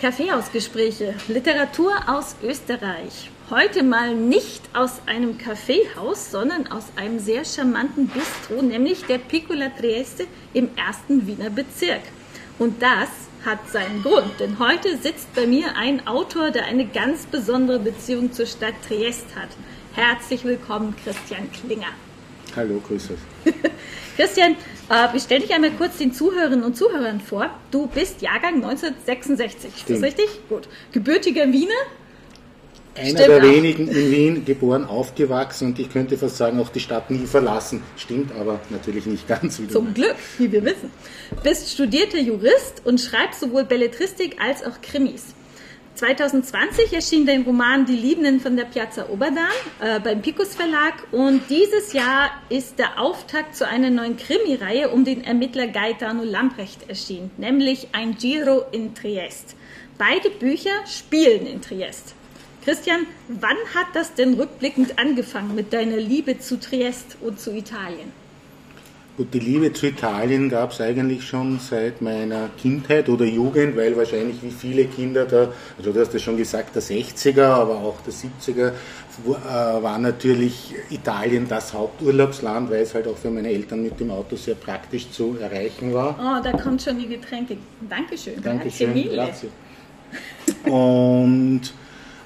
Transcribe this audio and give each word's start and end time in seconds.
Kaffeehausgespräche, 0.00 1.14
Literatur 1.26 1.92
aus 2.06 2.36
Österreich. 2.40 3.32
Heute 3.50 3.82
mal 3.82 4.14
nicht 4.14 4.62
aus 4.72 5.00
einem 5.06 5.38
Kaffeehaus, 5.38 6.30
sondern 6.30 6.68
aus 6.68 6.84
einem 6.94 7.18
sehr 7.18 7.44
charmanten 7.44 8.06
Bistro, 8.06 8.62
nämlich 8.62 9.06
der 9.06 9.18
Piccola 9.18 9.70
Trieste 9.70 10.28
im 10.54 10.70
ersten 10.76 11.26
Wiener 11.26 11.50
Bezirk. 11.50 12.02
Und 12.60 12.80
das 12.80 13.08
hat 13.44 13.68
seinen 13.70 14.04
Grund, 14.04 14.38
denn 14.38 14.60
heute 14.60 14.96
sitzt 14.98 15.34
bei 15.34 15.48
mir 15.48 15.76
ein 15.76 16.06
Autor, 16.06 16.52
der 16.52 16.66
eine 16.66 16.86
ganz 16.86 17.26
besondere 17.26 17.80
Beziehung 17.80 18.32
zur 18.32 18.46
Stadt 18.46 18.74
Triest 18.86 19.26
hat. 19.34 19.48
Herzlich 19.94 20.44
willkommen, 20.44 20.94
Christian 21.02 21.50
Klinger. 21.50 21.92
Hallo, 22.58 22.82
grüß 22.88 23.10
euch. 23.10 23.54
Christian, 24.16 24.56
äh, 24.90 25.20
stell 25.20 25.38
dich 25.38 25.54
einmal 25.54 25.70
kurz 25.78 25.98
den 25.98 26.12
Zuhörerinnen 26.12 26.64
und 26.64 26.76
Zuhörern 26.76 27.20
vor. 27.20 27.50
Du 27.70 27.86
bist 27.86 28.20
Jahrgang 28.20 28.56
1966, 28.56 29.70
ist 29.76 29.88
das 29.88 30.02
richtig? 30.02 30.26
Gut. 30.48 30.68
Gebürtiger 30.90 31.52
Wiener? 31.52 31.70
Einer 32.96 33.10
Stimmt 33.10 33.20
der 33.20 33.38
auch. 33.38 33.42
wenigen 33.42 33.86
in 33.86 34.10
Wien 34.10 34.44
geboren, 34.44 34.86
aufgewachsen 34.86 35.68
und 35.68 35.78
ich 35.78 35.88
könnte 35.92 36.18
fast 36.18 36.36
sagen, 36.36 36.58
auch 36.58 36.70
die 36.70 36.80
Stadt 36.80 37.12
nie 37.12 37.26
verlassen. 37.26 37.80
Stimmt 37.96 38.32
aber 38.34 38.58
natürlich 38.70 39.06
nicht 39.06 39.28
ganz. 39.28 39.60
Wie 39.60 39.68
Zum 39.68 39.94
Glück, 39.94 40.16
wie 40.38 40.50
wir 40.50 40.64
wissen. 40.64 40.90
Bist 41.44 41.70
studierter 41.70 42.18
Jurist 42.18 42.82
und 42.84 43.00
schreibst 43.00 43.38
sowohl 43.38 43.66
Belletristik 43.66 44.38
als 44.40 44.64
auch 44.64 44.80
Krimis. 44.82 45.26
2020 45.98 46.92
erschien 46.92 47.26
dein 47.26 47.42
Roman 47.42 47.84
Die 47.84 47.96
Liebenden 47.96 48.38
von 48.38 48.56
der 48.56 48.66
Piazza 48.66 49.08
Oberdan 49.08 49.48
äh, 49.80 49.98
beim 49.98 50.22
Picus 50.22 50.54
Verlag 50.54 50.94
und 51.10 51.50
dieses 51.50 51.92
Jahr 51.92 52.30
ist 52.48 52.78
der 52.78 53.00
Auftakt 53.00 53.56
zu 53.56 53.66
einer 53.66 53.90
neuen 53.90 54.16
Krimireihe 54.16 54.90
um 54.90 55.04
den 55.04 55.24
Ermittler 55.24 55.66
Gaetano 55.66 56.22
Lamprecht 56.22 56.88
erschienen, 56.88 57.32
nämlich 57.36 57.88
ein 57.90 58.16
Giro 58.16 58.62
in 58.70 58.94
Triest. 58.94 59.56
Beide 59.98 60.30
Bücher 60.30 60.86
spielen 60.86 61.48
in 61.48 61.60
Triest. 61.60 62.14
Christian, 62.64 63.04
wann 63.26 63.56
hat 63.74 63.88
das 63.94 64.14
denn 64.14 64.34
rückblickend 64.34 65.00
angefangen 65.00 65.56
mit 65.56 65.72
deiner 65.72 65.96
Liebe 65.96 66.38
zu 66.38 66.60
Triest 66.60 67.16
und 67.20 67.40
zu 67.40 67.50
Italien? 67.52 68.12
Gut, 69.18 69.34
die 69.34 69.40
Liebe 69.40 69.72
zu 69.72 69.88
Italien 69.88 70.48
gab 70.48 70.70
es 70.70 70.80
eigentlich 70.80 71.26
schon 71.26 71.58
seit 71.58 72.00
meiner 72.00 72.50
Kindheit 72.56 73.08
oder 73.08 73.24
Jugend, 73.24 73.76
weil 73.76 73.96
wahrscheinlich 73.96 74.40
wie 74.44 74.52
viele 74.52 74.84
Kinder 74.84 75.24
da, 75.24 75.48
also 75.76 75.90
du 75.90 76.00
hast 76.00 76.12
ja 76.14 76.20
schon 76.20 76.36
gesagt, 76.36 76.76
der 76.76 76.82
60er, 76.82 77.42
aber 77.42 77.78
auch 77.78 77.96
der 78.02 78.12
70er, 78.14 78.68
äh, 78.68 79.82
war 79.82 79.98
natürlich 79.98 80.72
Italien 80.90 81.48
das 81.48 81.74
Haupturlaubsland, 81.74 82.70
weil 82.70 82.82
es 82.82 82.94
halt 82.94 83.08
auch 83.08 83.16
für 83.16 83.30
meine 83.30 83.48
Eltern 83.48 83.82
mit 83.82 83.98
dem 83.98 84.12
Auto 84.12 84.36
sehr 84.36 84.54
praktisch 84.54 85.10
zu 85.10 85.36
erreichen 85.40 85.92
war. 85.92 86.14
Oh, 86.16 86.40
da 86.40 86.52
kommt 86.52 86.80
schon 86.80 86.96
die 86.96 87.08
Getränke. 87.08 87.56
Dankeschön. 87.90 88.40
Dankeschön. 88.40 88.94
Grazie. 88.94 89.48
Und 90.70 91.62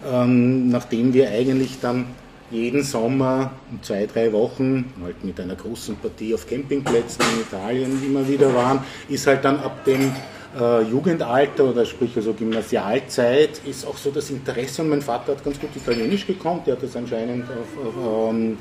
ähm, 0.07 0.69
nachdem 0.69 1.15
wir 1.15 1.31
eigentlich 1.31 1.79
dann 1.81 2.05
jeden 2.53 2.83
Sommer 2.83 3.53
zwei, 3.81 4.07
drei 4.07 4.33
Wochen 4.33 4.93
halt 5.03 5.25
mit 5.25 5.41
einer 5.41 5.57
großen 5.57 5.97
Partie 5.97 6.35
auf 6.35 6.47
Campingplätzen 6.47 7.25
in 7.35 7.41
Italien 7.41 8.03
immer 8.05 8.27
wieder 8.29 8.55
waren, 8.55 8.81
ist 9.09 9.27
halt 9.27 9.45
dann 9.45 9.59
ab 9.59 9.85
dem 9.85 10.13
äh, 10.59 10.83
Jugendalter 10.83 11.65
oder 11.65 11.85
sprich 11.87 12.15
also 12.17 12.35
Gymnasialzeit 12.35 13.63
ist 13.67 13.87
auch 13.87 13.97
so 13.97 14.11
das 14.11 14.31
Interesse 14.31 14.83
und 14.83 14.91
mein 14.91 15.03
Vater 15.03 15.33
hat 15.33 15.45
ganz 15.45 15.59
gut 15.59 15.71
Italienisch 15.75 16.27
gekonnt, 16.27 16.67
der 16.67 16.75
hat 16.75 16.83
das 16.83 16.95
anscheinend 16.95 17.47
auf, 17.47 17.87
auf, 17.87 18.31
ähm, 18.31 18.59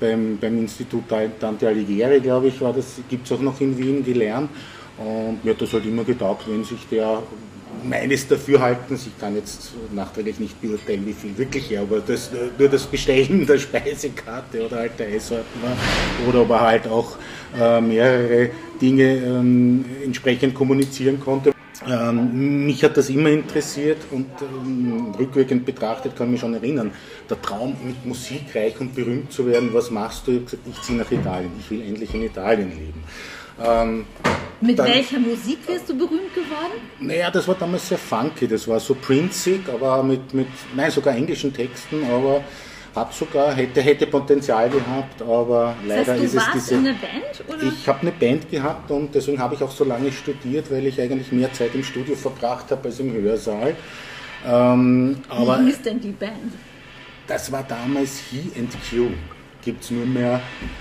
beim, 0.00 0.38
beim 0.38 0.58
Institut 0.58 1.04
Dante 1.40 1.68
Alighieri, 1.68 2.20
glaube 2.20 2.48
ich, 2.48 2.60
war 2.60 2.72
das, 2.72 3.00
gibt 3.08 3.26
es 3.26 3.32
auch 3.32 3.40
noch 3.40 3.60
in 3.60 3.76
Wien 3.76 4.04
gelernt. 4.04 4.50
Und 4.96 5.44
mir 5.44 5.54
hat 5.54 5.62
das 5.62 5.72
halt 5.72 5.86
immer 5.86 6.04
getaugt, 6.04 6.44
wenn 6.48 6.64
sich 6.64 6.86
der 6.90 7.22
meines 7.84 8.26
Dafürhaltens, 8.26 9.06
ich 9.06 9.18
kann 9.18 9.34
jetzt 9.36 9.72
nachträglich 9.94 10.38
nicht 10.38 10.60
beurteilen, 10.60 11.06
wie 11.06 11.12
viel 11.12 11.36
wirklich, 11.36 11.78
aber 11.78 12.00
das, 12.00 12.30
nur 12.58 12.68
das 12.68 12.84
Bestellen 12.84 13.46
der 13.46 13.58
Speisekarte 13.58 14.66
oder 14.66 14.76
halt 14.76 14.98
der 14.98 15.14
Esssorten 15.14 15.62
war, 15.62 15.76
oder 16.28 16.42
ob 16.42 16.50
er 16.50 16.60
halt 16.60 16.86
auch 16.86 17.16
äh, 17.58 17.80
mehrere 17.80 18.50
Dinge 18.80 19.16
ähm, 19.16 19.84
entsprechend 20.04 20.54
kommunizieren 20.54 21.20
konnte. 21.20 21.52
Ähm, 21.86 22.66
mich 22.66 22.82
hat 22.82 22.96
das 22.96 23.08
immer 23.08 23.30
interessiert 23.30 23.98
und 24.10 24.26
ähm, 24.42 25.14
rückwirkend 25.18 25.64
betrachtet 25.64 26.16
kann 26.16 26.26
ich 26.26 26.32
mich 26.32 26.40
schon 26.40 26.54
erinnern, 26.54 26.90
der 27.30 27.40
Traum 27.40 27.76
mit 27.84 28.04
Musik 28.04 28.54
reich 28.54 28.78
und 28.80 28.94
berühmt 28.94 29.32
zu 29.32 29.46
werden, 29.46 29.70
was 29.72 29.90
machst 29.90 30.26
du? 30.26 30.32
Ich 30.32 30.38
habe 30.38 30.44
gesagt, 30.44 30.68
ich 30.68 30.82
ziehe 30.82 30.98
nach 30.98 31.10
Italien, 31.10 31.52
ich 31.58 31.70
will 31.70 31.82
endlich 31.82 32.12
in 32.14 32.22
Italien 32.22 32.70
leben. 32.70 33.04
Ähm, 33.64 34.06
Mit 34.60 34.78
dann, 34.78 34.86
welcher 34.86 35.18
Musik 35.18 35.58
wirst 35.66 35.88
du 35.88 35.96
berühmt 35.96 36.34
geworden? 36.34 36.80
Naja, 37.00 37.30
das 37.30 37.46
war 37.48 37.54
damals 37.54 37.88
sehr 37.88 37.98
funky, 37.98 38.46
das 38.46 38.66
war 38.68 38.80
so 38.80 38.94
prinzig, 38.94 39.68
aber 39.68 40.02
mit, 40.02 40.32
mit 40.34 40.48
nein, 40.74 40.90
sogar 40.90 41.14
englischen 41.14 41.52
Texten, 41.52 42.04
aber 42.04 42.42
hat 42.94 43.14
sogar, 43.14 43.54
hätte, 43.54 43.80
hätte 43.80 44.06
Potenzial 44.06 44.68
gehabt, 44.68 45.22
aber 45.22 45.74
leider 45.86 46.04
das 46.04 46.08
heißt, 46.14 46.24
ist 46.24 46.34
es 46.34 46.42
diese. 46.54 46.74
In 46.74 46.80
einer 46.80 46.98
Band, 46.98 47.44
oder? 47.48 47.72
Ich 47.72 47.88
habe 47.88 48.00
eine 48.00 48.12
Band 48.12 48.50
gehabt 48.50 48.90
und 48.90 49.14
deswegen 49.14 49.38
habe 49.38 49.54
ich 49.54 49.62
auch 49.62 49.70
so 49.70 49.84
lange 49.84 50.10
studiert, 50.10 50.70
weil 50.70 50.86
ich 50.86 51.00
eigentlich 51.00 51.30
mehr 51.32 51.52
Zeit 51.52 51.74
im 51.74 51.84
Studio 51.84 52.16
verbracht 52.16 52.70
habe 52.70 52.88
als 52.88 52.98
im 53.00 53.12
Hörsaal. 53.12 53.76
Ähm, 54.46 55.18
Wie 55.30 55.66
hieß 55.66 55.82
denn 55.82 56.00
die 56.00 56.12
Band? 56.12 56.52
Das 57.26 57.52
war 57.52 57.62
damals 57.62 58.18
He 58.30 58.50
and 58.58 58.72
Q 58.88 59.10
gibt 59.62 59.84
es 59.84 59.90
nur 59.90 60.06
mehr, 60.06 60.40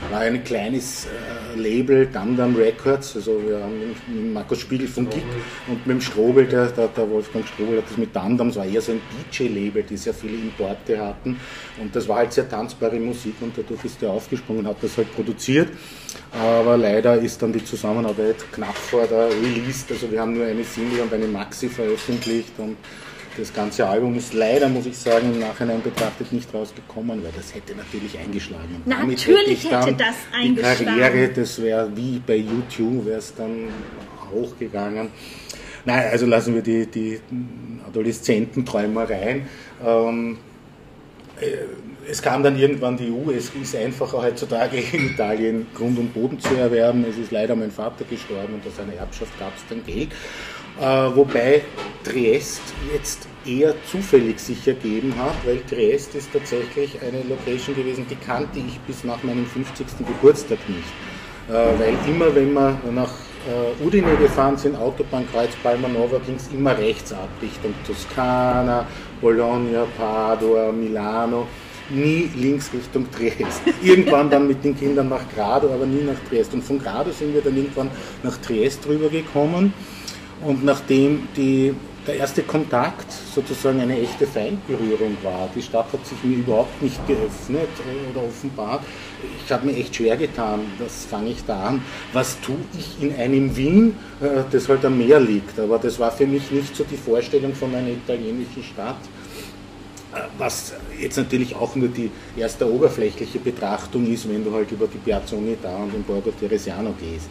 war 0.09 0.21
ein 0.21 0.43
kleines 0.43 1.05
äh, 1.05 1.59
Label, 1.59 2.07
Dandam 2.07 2.55
Records, 2.55 3.15
also 3.15 3.41
wir 3.45 3.59
haben 3.59 3.79
mit 4.07 4.33
Markus 4.33 4.59
Spiegel 4.59 4.87
von 4.87 5.09
Gig 5.09 5.23
und 5.67 5.85
mit 5.85 5.97
dem 5.97 6.01
Strobel, 6.01 6.45
der, 6.45 6.67
der, 6.67 6.87
der 6.87 7.09
Wolfgang 7.09 7.45
Strobel 7.47 7.77
hat 7.77 7.89
das 7.89 7.97
mit 7.97 8.15
Dandam, 8.15 8.49
es 8.49 8.55
war 8.55 8.65
eher 8.65 8.81
so 8.81 8.93
ein 8.93 9.01
DJ-Label, 9.31 9.83
die 9.83 9.97
sehr 9.97 10.13
viele 10.13 10.37
Importe 10.37 10.99
hatten. 10.99 11.39
Und 11.79 11.95
das 11.95 12.07
war 12.07 12.17
halt 12.17 12.33
sehr 12.33 12.47
tanzbare 12.47 12.99
Musik 12.99 13.35
und 13.41 13.57
dadurch 13.57 13.83
ist 13.85 14.01
er 14.03 14.11
aufgesprungen 14.11 14.65
und 14.65 14.67
hat 14.67 14.77
das 14.81 14.97
halt 14.97 15.13
produziert, 15.13 15.69
aber 16.31 16.77
leider 16.77 17.15
ist 17.17 17.41
dann 17.41 17.53
die 17.53 17.63
Zusammenarbeit 17.63 18.51
knapp 18.51 18.75
vor 18.75 19.05
der 19.07 19.29
Release, 19.29 19.85
also 19.89 20.11
wir 20.11 20.21
haben 20.21 20.33
nur 20.33 20.45
eine 20.45 20.63
Single 20.63 21.01
und 21.01 21.13
eine 21.13 21.27
Maxi 21.27 21.67
veröffentlicht 21.67 22.53
und 22.57 22.77
das 23.37 23.53
ganze 23.53 23.87
Album 23.87 24.15
ist 24.15 24.33
leider, 24.33 24.67
muss 24.67 24.85
ich 24.85 24.97
sagen, 24.97 25.33
im 25.33 25.39
Nachhinein 25.39 25.81
betrachtet 25.81 26.31
nicht 26.33 26.53
rausgekommen, 26.53 27.23
weil 27.23 27.31
das 27.35 27.53
hätte 27.53 27.75
natürlich 27.75 28.17
eingeschlagen. 28.17 28.81
Und 28.85 28.87
natürlich 28.87 29.63
hätte, 29.65 29.79
hätte 29.79 29.93
das 29.93 30.15
eingeschlagen. 30.33 30.79
Die 30.79 30.85
Karriere, 30.85 31.29
das 31.29 31.61
wäre 31.61 31.95
wie 31.95 32.19
bei 32.25 32.37
YouTube, 32.37 33.05
wäre 33.05 33.19
es 33.19 33.33
dann 33.35 33.69
hochgegangen. 34.31 35.09
Nein, 35.85 36.09
also 36.11 36.25
lassen 36.25 36.53
wir 36.53 36.61
die, 36.61 36.87
die 36.87 37.19
Adoleszententräumereien. 37.87 39.43
Ähm, 39.85 40.37
äh, 41.39 41.45
es 42.09 42.21
kam 42.21 42.41
dann 42.41 42.57
irgendwann 42.57 42.97
die 42.97 43.11
EU, 43.11 43.31
es 43.31 43.51
ist 43.61 43.75
einfacher 43.75 44.21
heutzutage 44.21 44.77
in 44.77 45.07
Italien 45.07 45.67
Grund 45.75 45.99
und 45.99 46.13
Boden 46.13 46.39
zu 46.39 46.55
erwerben. 46.55 47.05
Es 47.09 47.17
ist 47.17 47.31
leider 47.31 47.55
mein 47.55 47.71
Vater 47.71 48.05
gestorben 48.05 48.55
und 48.55 48.65
aus 48.65 48.77
seiner 48.77 48.93
Erbschaft 48.93 49.37
gab 49.37 49.55
es 49.55 49.63
dann 49.69 49.85
Geld. 49.85 50.09
Äh, 50.79 51.15
wobei 51.15 51.63
Triest 52.03 52.61
jetzt 52.93 53.27
eher 53.45 53.73
zufällig 53.89 54.39
sich 54.39 54.67
ergeben 54.67 55.13
hat, 55.17 55.33
weil 55.45 55.59
Triest 55.69 56.15
ist 56.15 56.31
tatsächlich 56.31 57.01
eine 57.01 57.23
Location 57.23 57.75
gewesen, 57.75 58.05
die 58.09 58.15
kannte 58.15 58.59
ich 58.59 58.79
bis 58.81 59.03
nach 59.03 59.21
meinem 59.23 59.45
50. 59.45 59.87
Geburtstag 60.05 60.59
nicht. 60.67 60.83
Äh, 61.49 61.79
weil 61.79 61.95
immer 62.07 62.33
wenn 62.35 62.53
wir 62.53 62.77
nach 62.93 63.11
äh, 63.47 63.83
Udine 63.83 64.15
gefahren 64.17 64.57
sind, 64.57 64.75
Autobahnkreuz 64.75 65.55
Palmanova, 65.63 66.19
ging 66.25 66.35
es 66.35 66.47
immer 66.53 66.77
rechts 66.77 67.11
ab, 67.11 67.29
Richtung 67.41 67.73
Toskana, 67.85 68.85
Bologna, 69.21 69.85
Padua, 69.97 70.71
Milano 70.71 71.47
nie 71.89 72.29
links 72.35 72.71
Richtung 72.73 73.09
Triest. 73.11 73.61
Irgendwann 73.81 74.29
dann 74.29 74.47
mit 74.47 74.63
den 74.63 74.77
Kindern 74.77 75.09
nach 75.09 75.21
Grado, 75.33 75.73
aber 75.73 75.85
nie 75.85 76.03
nach 76.03 76.17
Triest. 76.29 76.53
Und 76.53 76.63
von 76.63 76.79
Grado 76.79 77.11
sind 77.11 77.33
wir 77.33 77.41
dann 77.41 77.55
irgendwann 77.55 77.89
nach 78.23 78.37
Triest 78.37 78.85
rübergekommen. 78.87 79.73
Und 80.43 80.63
nachdem 80.63 81.27
die, 81.35 81.73
der 82.05 82.17
erste 82.17 82.43
Kontakt 82.43 83.11
sozusagen 83.11 83.81
eine 83.81 83.99
echte 83.99 84.27
Feindberührung 84.27 85.17
war, 85.23 85.49
die 85.55 85.61
Stadt 85.61 85.91
hat 85.91 86.05
sich 86.05 86.23
mir 86.23 86.37
überhaupt 86.37 86.81
nicht 86.81 87.05
geöffnet 87.07 87.69
oder 88.11 88.23
offenbart, 88.23 88.83
ich 89.43 89.51
habe 89.51 89.65
mir 89.65 89.75
echt 89.75 89.95
schwer 89.95 90.15
getan, 90.15 90.59
das 90.77 91.05
fange 91.05 91.31
ich 91.31 91.43
da 91.45 91.63
an, 91.63 91.81
was 92.13 92.39
tue 92.41 92.57
ich 92.77 93.01
in 93.01 93.15
einem 93.15 93.55
Wien, 93.55 93.95
äh, 94.21 94.43
das 94.51 94.69
halt 94.69 94.85
am 94.85 94.97
Meer 94.97 95.19
liegt. 95.19 95.59
Aber 95.59 95.79
das 95.79 95.97
war 95.99 96.11
für 96.11 96.27
mich 96.27 96.51
nicht 96.51 96.75
so 96.75 96.83
die 96.83 96.97
Vorstellung 96.97 97.53
von 97.53 97.73
einer 97.73 97.89
italienischen 97.89 98.63
Stadt 98.63 98.99
äh, 100.13 100.19
was 100.37 100.73
jetzt 100.99 101.17
natürlich 101.17 101.55
auch 101.55 101.75
nur 101.75 101.89
die 101.89 102.11
erste 102.37 102.71
oberflächliche 102.71 103.39
Betrachtung 103.39 104.05
ist, 104.11 104.29
wenn 104.29 104.43
du 104.43 104.53
halt 104.53 104.71
über 104.71 104.87
die 104.87 104.97
Piazza 104.99 105.35
Unità 105.35 105.75
und 105.81 105.93
den 105.93 106.03
Borgo 106.03 106.31
Teresiano 106.31 106.93
gehst. 106.99 107.27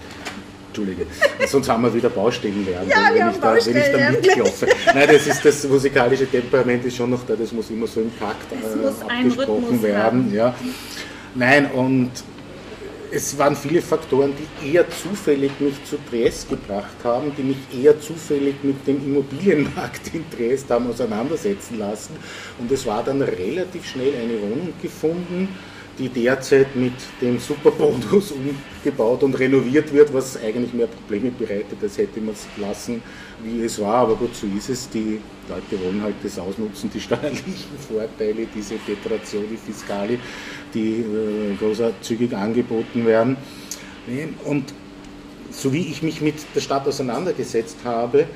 Entschuldige. 0.77 1.07
Sonst 1.47 1.69
haben 1.69 1.83
wir 1.83 1.95
wieder 1.95 2.11
Baustellen 2.11 2.67
werden, 2.67 2.89
ja, 2.89 3.09
wenn, 3.13 3.31
ich 3.31 3.37
da, 3.39 3.55
wenn 3.55 3.77
ich 3.77 3.93
da 3.93 4.11
mitklopfe. 4.11 4.67
Nein, 4.95 5.09
das 5.11 5.27
ist 5.27 5.45
das 5.45 5.67
musikalische 5.67 6.27
Temperament 6.27 6.85
ist 6.85 6.97
schon 6.97 7.11
noch 7.11 7.25
da, 7.27 7.35
das 7.35 7.53
muss 7.53 7.71
immer 7.71 7.87
so 7.87 8.01
im 8.01 8.17
Takt 8.19 8.53
äh, 8.53 9.27
abgesprochen 9.27 9.83
werden. 9.83 10.35
Ja. 10.35 10.55
Nein, 11.35 11.71
und 11.71 12.11
es 13.11 13.39
waren 13.39 13.57
viele 13.57 13.81
Faktoren, 13.81 14.35
die 14.63 14.73
eher 14.73 14.85
zufällig 14.91 15.53
mich 15.61 15.83
zu 15.85 15.97
Triest 16.11 16.51
gebracht 16.51 16.97
haben, 17.05 17.33
die 17.37 17.43
mich 17.43 17.57
eher 17.83 17.99
zufällig 17.99 18.57
mit 18.63 18.87
dem 18.87 18.97
Immobilienmarkt 18.97 20.15
in 20.15 20.29
Triest 20.31 20.71
haben 20.71 20.91
auseinandersetzen 20.91 21.79
lassen. 21.79 22.17
Und 22.59 22.71
es 22.71 22.85
war 22.85 23.03
dann 23.03 23.23
relativ 23.23 23.89
schnell 23.89 24.13
eine 24.15 24.41
Wohnung 24.43 24.75
gefunden, 24.83 25.49
die 25.99 26.09
derzeit 26.09 26.75
mit 26.77 26.93
dem 27.21 27.39
Superbonus 27.39 28.33
umgebaut 28.85 29.23
und 29.23 29.39
renoviert 29.39 29.93
wird, 29.93 30.13
was 30.13 30.37
eigentlich 30.37 30.73
mehr 30.73 30.87
Probleme 30.87 31.31
bereitet, 31.31 31.79
als 31.83 31.99
hätte 31.99 32.21
man 32.21 32.35
es 32.35 32.47
lassen, 32.57 33.03
wie 33.43 33.63
es 33.63 33.81
war. 33.81 33.97
Aber 33.97 34.17
gut, 34.17 34.35
so 34.35 34.47
ist 34.57 34.69
es. 34.69 34.89
Die 34.91 35.21
Leute 35.49 35.85
wollen 35.85 36.03
halt 36.03 36.17
das 36.23 36.39
ausnutzen, 36.39 36.91
die 36.93 37.01
steuerlichen 37.07 37.79
Vorteile, 37.89 38.47
diese 38.55 38.75
Detrazioni 38.87 39.57
Fiscali, 39.57 40.19
die 40.75 41.01
äh, 41.01 41.55
großzügig 41.59 42.35
angeboten 42.35 43.07
werden. 43.07 43.37
Und 44.45 44.73
so 45.51 45.73
wie 45.73 45.89
ich 45.89 46.03
mich 46.03 46.21
mit 46.21 46.35
der 46.55 46.61
Stadt 46.61 46.87
auseinandergesetzt 46.87 47.79
habe, 47.85 48.27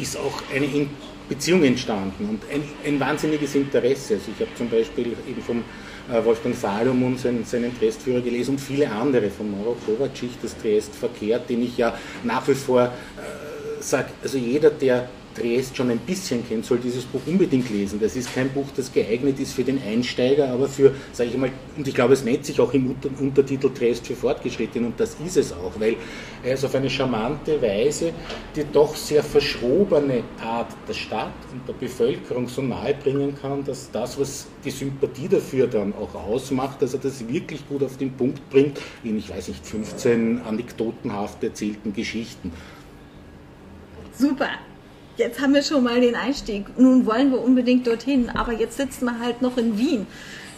ist 0.00 0.16
auch 0.16 0.42
eine 0.54 0.86
Beziehung 1.28 1.62
entstanden 1.64 2.28
und 2.28 2.42
ein, 2.52 2.62
ein 2.86 3.00
wahnsinniges 3.00 3.54
Interesse. 3.54 4.14
Also 4.14 4.30
ich 4.34 4.40
habe 4.40 4.54
zum 4.56 4.70
Beispiel 4.70 5.16
eben 5.28 5.42
vom 5.42 5.62
Wolfgang 6.08 6.54
Salomon 6.54 7.16
seinen, 7.16 7.44
seinen 7.44 7.76
Triestführer 7.78 8.20
gelesen 8.20 8.52
und 8.52 8.58
viele 8.60 8.90
andere, 8.90 9.30
von 9.30 9.50
Mauro 9.50 9.76
Kovacic, 9.84 10.40
das 10.42 10.56
Triest 10.56 10.94
verkehrt, 10.94 11.48
den 11.48 11.62
ich 11.62 11.76
ja 11.76 11.94
nach 12.24 12.46
wie 12.48 12.54
vor 12.54 12.84
äh, 12.84 13.82
sage, 13.82 14.08
also 14.22 14.38
jeder, 14.38 14.70
der 14.70 15.08
Triest 15.38 15.76
schon 15.76 15.90
ein 15.90 15.98
bisschen 15.98 16.46
kennt, 16.46 16.64
soll 16.64 16.78
dieses 16.78 17.04
Buch 17.04 17.20
unbedingt 17.26 17.70
lesen. 17.70 18.00
Das 18.00 18.16
ist 18.16 18.34
kein 18.34 18.48
Buch, 18.50 18.66
das 18.76 18.92
geeignet 18.92 19.38
ist 19.40 19.52
für 19.52 19.64
den 19.64 19.80
Einsteiger, 19.82 20.48
aber 20.48 20.68
für, 20.68 20.94
sage 21.12 21.30
ich 21.30 21.36
mal, 21.36 21.50
und 21.76 21.86
ich 21.86 21.94
glaube, 21.94 22.14
es 22.14 22.24
nennt 22.24 22.44
sich 22.44 22.60
auch 22.60 22.72
im 22.72 22.94
Untertitel 23.18 23.70
Triest 23.70 24.06
für 24.06 24.14
Fortgeschrittene 24.14 24.86
und 24.86 24.98
das 24.98 25.16
ist 25.24 25.36
es 25.36 25.52
auch, 25.52 25.72
weil 25.78 25.96
er 26.42 26.54
es 26.54 26.64
auf 26.64 26.74
eine 26.74 26.90
charmante 26.90 27.60
Weise 27.60 28.12
die 28.54 28.64
doch 28.72 28.94
sehr 28.94 29.22
verschrobene 29.22 30.22
Art 30.42 30.74
der 30.88 30.94
Stadt 30.94 31.32
und 31.52 31.66
der 31.68 31.74
Bevölkerung 31.74 32.48
so 32.48 32.62
nahe 32.62 32.94
bringen 32.94 33.34
kann, 33.40 33.64
dass 33.64 33.90
das, 33.90 34.18
was 34.18 34.46
die 34.64 34.70
Sympathie 34.70 35.28
dafür 35.28 35.66
dann 35.66 35.92
auch 35.94 36.14
ausmacht, 36.14 36.82
dass 36.82 36.94
er 36.94 37.00
das 37.00 37.26
wirklich 37.28 37.66
gut 37.68 37.82
auf 37.82 37.96
den 37.96 38.12
Punkt 38.12 38.48
bringt, 38.50 38.80
in, 39.04 39.18
ich 39.18 39.30
weiß 39.30 39.48
nicht, 39.48 39.64
15 39.64 40.42
anekdotenhaft 40.42 41.42
erzählten 41.42 41.92
Geschichten. 41.92 42.52
Super 44.12 44.50
jetzt 45.18 45.40
haben 45.40 45.54
wir 45.54 45.62
schon 45.62 45.84
mal 45.84 46.00
den 46.00 46.14
Einstieg. 46.14 46.78
Nun 46.78 47.04
wollen 47.06 47.30
wir 47.30 47.40
unbedingt 47.40 47.86
dorthin, 47.86 48.30
aber 48.30 48.52
jetzt 48.52 48.76
sitzen 48.76 49.04
wir 49.06 49.18
halt 49.18 49.42
noch 49.42 49.56
in 49.56 49.76
Wien. 49.76 50.06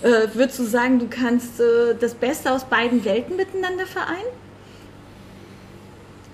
Äh, 0.02 0.28
würdest 0.34 0.58
du 0.58 0.64
sagen, 0.64 0.98
du 0.98 1.08
kannst 1.08 1.60
äh, 1.60 1.94
das 1.98 2.14
Beste 2.14 2.52
aus 2.52 2.64
beiden 2.64 3.04
Welten 3.04 3.36
miteinander 3.36 3.86
vereinen? 3.86 4.30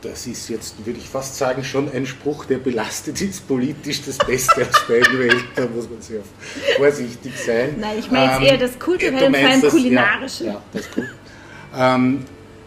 Das 0.03 0.27
ist 0.27 0.49
jetzt, 0.51 0.87
würde 0.87 1.01
ich 1.01 1.09
fast 1.09 1.37
sagen, 1.37 1.65
schon 1.65 1.91
ein 1.91 2.07
Spruch, 2.07 2.45
der 2.45 2.59
belastet 2.59 3.21
ist 3.21 3.49
politisch 3.49 4.03
das 4.03 4.19
Beste 4.19 4.67
aus 4.69 4.87
beiden 4.87 5.19
Welten. 5.19 5.49
Da 5.57 5.67
muss 5.67 5.89
man 5.91 6.01
sehr 6.01 6.21
vorsichtig 6.77 7.33
sein. 7.45 7.77
Nein, 7.81 7.99
ich 7.99 8.11
meine 8.11 8.33
jetzt 8.33 8.41
ähm, 8.41 8.47
eher 8.47 8.59
das 8.59 8.79
kulturelle, 8.79 9.31
vor 9.31 9.49
allem 9.49 9.63
kulinarische. 9.63 10.45
Ja, 10.45 10.53
ja, 10.53 10.63
das 10.73 10.91
Kult. 10.91 11.09
Ähm, 11.77 12.25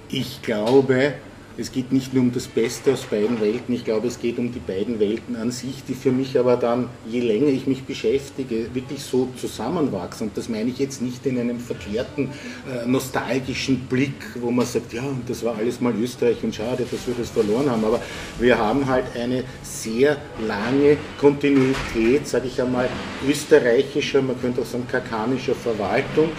ich 0.09 0.41
glaube, 0.41 1.13
es 1.59 1.71
geht 1.71 1.91
nicht 1.91 2.13
nur 2.13 2.23
um 2.23 2.31
das 2.31 2.47
Beste 2.47 2.93
aus 2.93 3.03
beiden 3.03 3.41
Welten, 3.41 3.75
ich 3.75 3.83
glaube, 3.83 4.07
es 4.07 4.19
geht 4.19 4.39
um 4.39 4.51
die 4.51 4.59
beiden 4.59 4.99
Welten 4.99 5.35
an 5.35 5.51
sich, 5.51 5.83
die 5.87 5.93
für 5.93 6.11
mich 6.11 6.39
aber 6.39 6.55
dann, 6.55 6.89
je 7.07 7.19
länger 7.19 7.47
ich 7.47 7.67
mich 7.67 7.83
beschäftige, 7.83 8.73
wirklich 8.73 9.01
so 9.01 9.27
zusammenwachsen. 9.35 10.29
Und 10.29 10.37
das 10.37 10.47
meine 10.47 10.69
ich 10.69 10.79
jetzt 10.79 11.01
nicht 11.01 11.25
in 11.25 11.37
einem 11.37 11.59
verklärten, 11.59 12.29
äh, 12.69 12.87
nostalgischen 12.87 13.81
Blick, 13.81 14.13
wo 14.39 14.51
man 14.51 14.65
sagt, 14.65 14.93
ja, 14.93 15.03
das 15.27 15.43
war 15.43 15.57
alles 15.57 15.81
mal 15.81 15.93
Österreich 15.95 16.37
und 16.43 16.55
schade, 16.55 16.85
dass 16.89 17.07
wir 17.07 17.15
das 17.17 17.29
verloren 17.29 17.69
haben. 17.69 17.83
Aber 17.83 18.01
wir 18.39 18.57
haben 18.57 18.85
halt 18.87 19.05
eine 19.15 19.43
sehr 19.61 20.17
lange 20.47 20.97
Kontinuität, 21.19 22.27
sage 22.27 22.47
ich 22.47 22.61
einmal, 22.61 22.89
österreichischer, 23.27 24.21
man 24.21 24.39
könnte 24.39 24.61
auch 24.61 24.65
sagen, 24.65 24.87
kakanischer 24.89 25.55
Verwaltung 25.55 26.29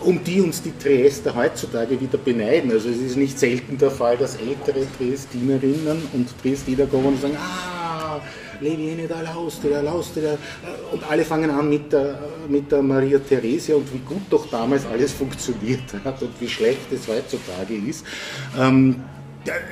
um 0.00 0.22
die 0.22 0.40
uns 0.40 0.62
die 0.62 0.72
Triester 0.76 1.34
heutzutage 1.34 2.00
wieder 2.00 2.18
beneiden. 2.18 2.70
Also 2.70 2.88
es 2.88 2.98
ist 2.98 3.16
nicht 3.16 3.38
selten 3.38 3.78
der 3.78 3.90
Fall, 3.90 4.16
dass 4.16 4.36
ältere 4.36 4.86
Triestinerinnen 4.96 6.08
und 6.12 6.28
Triestiner 6.40 6.86
kommen 6.86 7.06
und 7.06 7.20
sagen, 7.20 7.36
ah, 7.38 8.20
Leviene 8.60 9.06
da 9.06 9.20
Laustre, 9.20 9.82
Laustre, 9.82 10.38
und 10.92 11.02
alle 11.10 11.24
fangen 11.24 11.50
an 11.50 11.68
mit 11.68 11.92
der, 11.92 12.18
mit 12.48 12.72
der 12.72 12.82
Maria 12.82 13.18
Theresia 13.18 13.76
und 13.76 13.92
wie 13.92 13.98
gut 13.98 14.22
doch 14.30 14.48
damals 14.50 14.86
alles 14.86 15.12
funktioniert 15.12 15.82
hat 16.04 16.22
und 16.22 16.30
wie 16.40 16.48
schlecht 16.48 16.92
es 16.92 17.06
heutzutage 17.08 17.74
ist. 17.74 18.04
Ähm, 18.58 19.02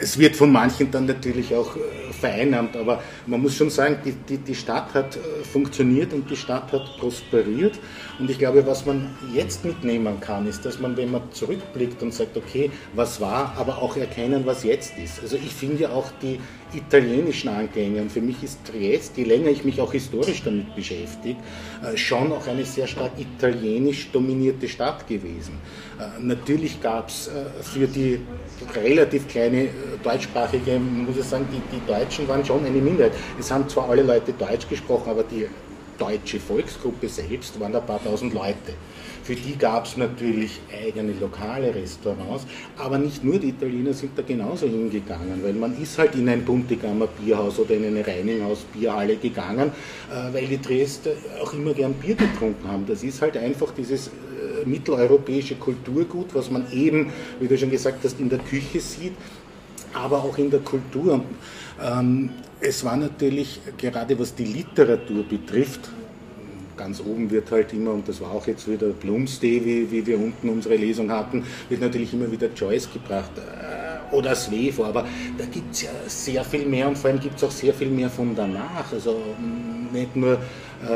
es 0.00 0.18
wird 0.18 0.36
von 0.36 0.52
manchen 0.52 0.90
dann 0.90 1.06
natürlich 1.06 1.54
auch 1.54 1.76
äh, 1.76 2.12
vereinnahmt, 2.12 2.76
aber 2.76 3.02
man 3.26 3.42
muss 3.42 3.56
schon 3.56 3.70
sagen, 3.70 3.98
die, 4.04 4.12
die, 4.12 4.38
die 4.38 4.54
Stadt 4.54 4.94
hat 4.94 5.16
äh, 5.16 5.44
funktioniert 5.44 6.12
und 6.12 6.30
die 6.30 6.36
Stadt 6.36 6.72
hat 6.72 6.96
prosperiert. 6.98 7.78
Und 8.19 8.31
ich 8.31 8.38
glaube, 8.38 8.64
was 8.66 8.87
man 8.87 9.11
jetzt 9.32 9.64
mitnehmen 9.64 10.20
kann, 10.20 10.46
ist, 10.46 10.64
dass 10.64 10.78
man, 10.78 10.96
wenn 10.96 11.11
man 11.11 11.22
zurückblickt 11.32 12.00
und 12.02 12.14
sagt, 12.14 12.37
okay, 12.37 12.70
was 12.94 13.20
war, 13.20 13.55
aber 13.56 13.78
auch 13.78 13.96
erkennen, 13.96 14.46
was 14.46 14.62
jetzt 14.62 14.96
ist. 14.99 15.20
Also 15.20 15.37
ich 15.37 15.52
finde 15.52 15.82
ja 15.82 15.90
auch 15.90 16.11
die 16.22 16.38
italienischen 16.72 17.49
Anklänge, 17.49 18.02
und 18.02 18.12
für 18.12 18.20
mich 18.20 18.43
ist 18.43 18.58
Triest, 18.64 19.16
je 19.16 19.25
länger 19.25 19.49
ich 19.49 19.64
mich 19.64 19.81
auch 19.81 19.93
historisch 19.93 20.43
damit 20.44 20.75
beschäftige, 20.76 21.38
äh, 21.82 21.96
schon 21.96 22.32
auch 22.32 22.46
eine 22.46 22.64
sehr 22.64 22.87
stark 22.87 23.12
italienisch 23.19 24.11
dominierte 24.12 24.69
Stadt 24.69 25.06
gewesen. 25.06 25.58
Äh, 25.99 26.22
natürlich 26.22 26.81
gab 26.81 27.08
es 27.08 27.31
für 27.62 27.87
die 27.87 28.20
relativ 28.75 29.26
kleine 29.28 29.69
deutschsprachige, 30.02 30.78
muss 30.78 31.17
ich 31.17 31.25
sagen, 31.25 31.46
die, 31.52 31.76
die 31.76 31.84
Deutschen 31.87 32.28
waren 32.28 32.44
schon 32.44 32.64
eine 32.64 32.78
Minderheit. 32.78 33.12
Es 33.38 33.50
haben 33.50 33.69
zwar 33.69 33.88
alle 33.90 34.02
Leute 34.02 34.32
Deutsch 34.32 34.69
gesprochen, 34.69 35.10
aber 35.10 35.25
die 35.25 35.46
deutsche 35.99 36.41
Volksgruppe 36.41 37.08
selbst 37.08 37.58
waren 37.61 37.75
ein 37.75 37.87
paar 37.87 38.02
tausend 38.02 38.35
Leute. 38.35 38.75
Für 39.25 39.35
die 39.35 39.56
gab 39.56 39.87
es 39.87 39.96
natürlich 39.96 40.61
eigene 40.70 41.14
lokale 41.19 41.75
Restaurants, 41.75 42.46
aber 42.76 42.99
nicht 42.99 43.25
nur 43.25 43.38
die 43.38 43.49
Italiener 43.49 43.94
sind 43.94 44.11
da 44.19 44.23
genauso 44.23 44.67
hingegangen, 44.67 45.43
weil 45.43 45.55
man 45.55 45.81
ist 45.81 45.96
halt 45.96 46.14
in 46.14 46.29
ein 46.29 46.44
Buntigammer 46.44 47.06
Bierhaus 47.06 47.58
oder 47.58 47.75
in 47.75 47.87
eine 47.87 48.06
Reininghaus 48.06 48.61
Bierhalle 48.75 49.17
gegangen, 49.17 49.73
äh, 50.11 50.35
weil 50.35 50.46
die 50.46 50.61
Dresdner 50.61 51.12
auch 51.43 51.55
immer 51.55 51.73
gern 51.73 51.94
Bier 51.94 52.17
getrunken 52.17 52.69
haben. 52.69 52.85
Das 52.87 53.02
ist 53.02 53.23
halt 53.23 53.38
einfach 53.38 53.73
dieses 53.73 54.08
äh, 54.08 54.67
mitteleuropäische 54.67 55.55
Kulturgut, 55.55 56.35
was 56.35 56.50
man 56.50 56.70
eben, 56.70 57.11
wie 57.41 57.49
du 57.49 57.56
schon 57.56 57.70
gesagt 57.70 58.05
hast, 58.05 58.20
in 58.20 58.29
der 58.29 58.41
Küche 58.41 58.79
sieht, 58.79 59.14
aber 59.94 60.19
auch 60.19 60.37
in 60.38 60.50
der 60.50 60.61
Kultur. 60.61 61.25
Ähm, 61.82 62.31
es 62.61 62.85
war 62.85 62.96
natürlich, 62.96 63.61
gerade 63.76 64.19
was 64.19 64.35
die 64.35 64.44
Literatur 64.44 65.24
betrifft, 65.24 65.91
ganz 66.77 67.01
oben 67.01 67.31
wird 67.31 67.51
halt 67.51 67.72
immer, 67.72 67.93
und 67.93 68.08
das 68.08 68.20
war 68.20 68.32
auch 68.32 68.46
jetzt 68.46 68.69
wieder 68.69 68.89
Bloomsday, 68.89 69.65
wie, 69.65 69.91
wie 69.91 70.06
wir 70.06 70.19
unten 70.19 70.48
unsere 70.48 70.77
Lesung 70.77 71.10
hatten, 71.10 71.44
wird 71.69 71.81
natürlich 71.81 72.13
immer 72.13 72.31
wieder 72.31 72.48
Joyce 72.55 72.93
gebracht 72.93 73.31
äh, 73.36 74.15
oder 74.15 74.34
Svevo, 74.34 74.84
aber 74.84 75.06
da 75.39 75.44
gibt 75.46 75.74
es 75.74 75.82
ja 75.82 75.91
sehr 76.06 76.44
viel 76.44 76.67
mehr 76.67 76.89
und 76.89 76.98
vor 76.98 77.10
allem 77.10 77.20
gibt 77.20 77.36
es 77.36 77.44
auch 77.44 77.51
sehr 77.51 77.74
viel 77.74 77.91
mehr 77.91 78.10
von 78.10 78.34
danach. 78.34 78.93
Also 78.93 79.20
nicht 79.93 80.17
nur 80.17 80.39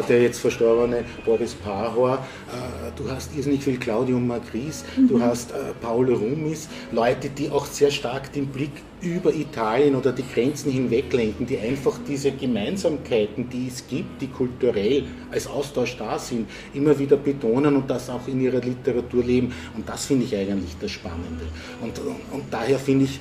der 0.09 0.23
jetzt 0.23 0.41
verstorbene 0.41 1.05
Boris 1.25 1.55
Pahor, 1.55 2.15
äh, 2.15 2.91
du 2.97 3.11
hast 3.11 3.35
irrsinnig 3.37 3.63
viel 3.63 3.79
Claudio 3.79 4.19
Magris, 4.19 4.85
mhm. 4.97 5.09
du 5.09 5.21
hast 5.21 5.53
äh, 5.53 5.73
Paul 5.81 6.13
Rumis, 6.13 6.69
Leute, 6.93 7.29
die 7.29 7.51
auch 7.51 7.67
sehr 7.67 7.91
stark 7.91 8.33
den 8.33 8.47
Blick 8.47 8.73
über 9.01 9.33
Italien 9.33 9.95
oder 9.95 10.13
die 10.13 10.25
Grenzen 10.27 10.73
hinweg 10.73 11.13
lenken, 11.13 11.47
die 11.47 11.59
einfach 11.59 11.99
diese 12.07 12.33
Gemeinsamkeiten, 12.33 13.49
die 13.49 13.69
es 13.69 13.87
gibt, 13.87 14.21
die 14.21 14.27
kulturell 14.27 15.05
als 15.31 15.47
Austausch 15.47 15.97
da 15.97 16.19
sind, 16.19 16.49
immer 16.75 16.99
wieder 16.99 17.17
betonen 17.17 17.77
und 17.77 17.89
das 17.89 18.11
auch 18.11 18.27
in 18.27 18.41
ihrer 18.41 18.61
Literatur 18.61 19.23
leben. 19.23 19.53
Und 19.77 19.89
das 19.89 20.07
finde 20.07 20.25
ich 20.25 20.35
eigentlich 20.35 20.77
das 20.81 20.91
Spannende. 20.91 21.47
Und, 21.81 21.99
und, 22.01 22.17
und 22.33 22.45
daher 22.51 22.79
finde 22.79 23.05
ich, 23.05 23.21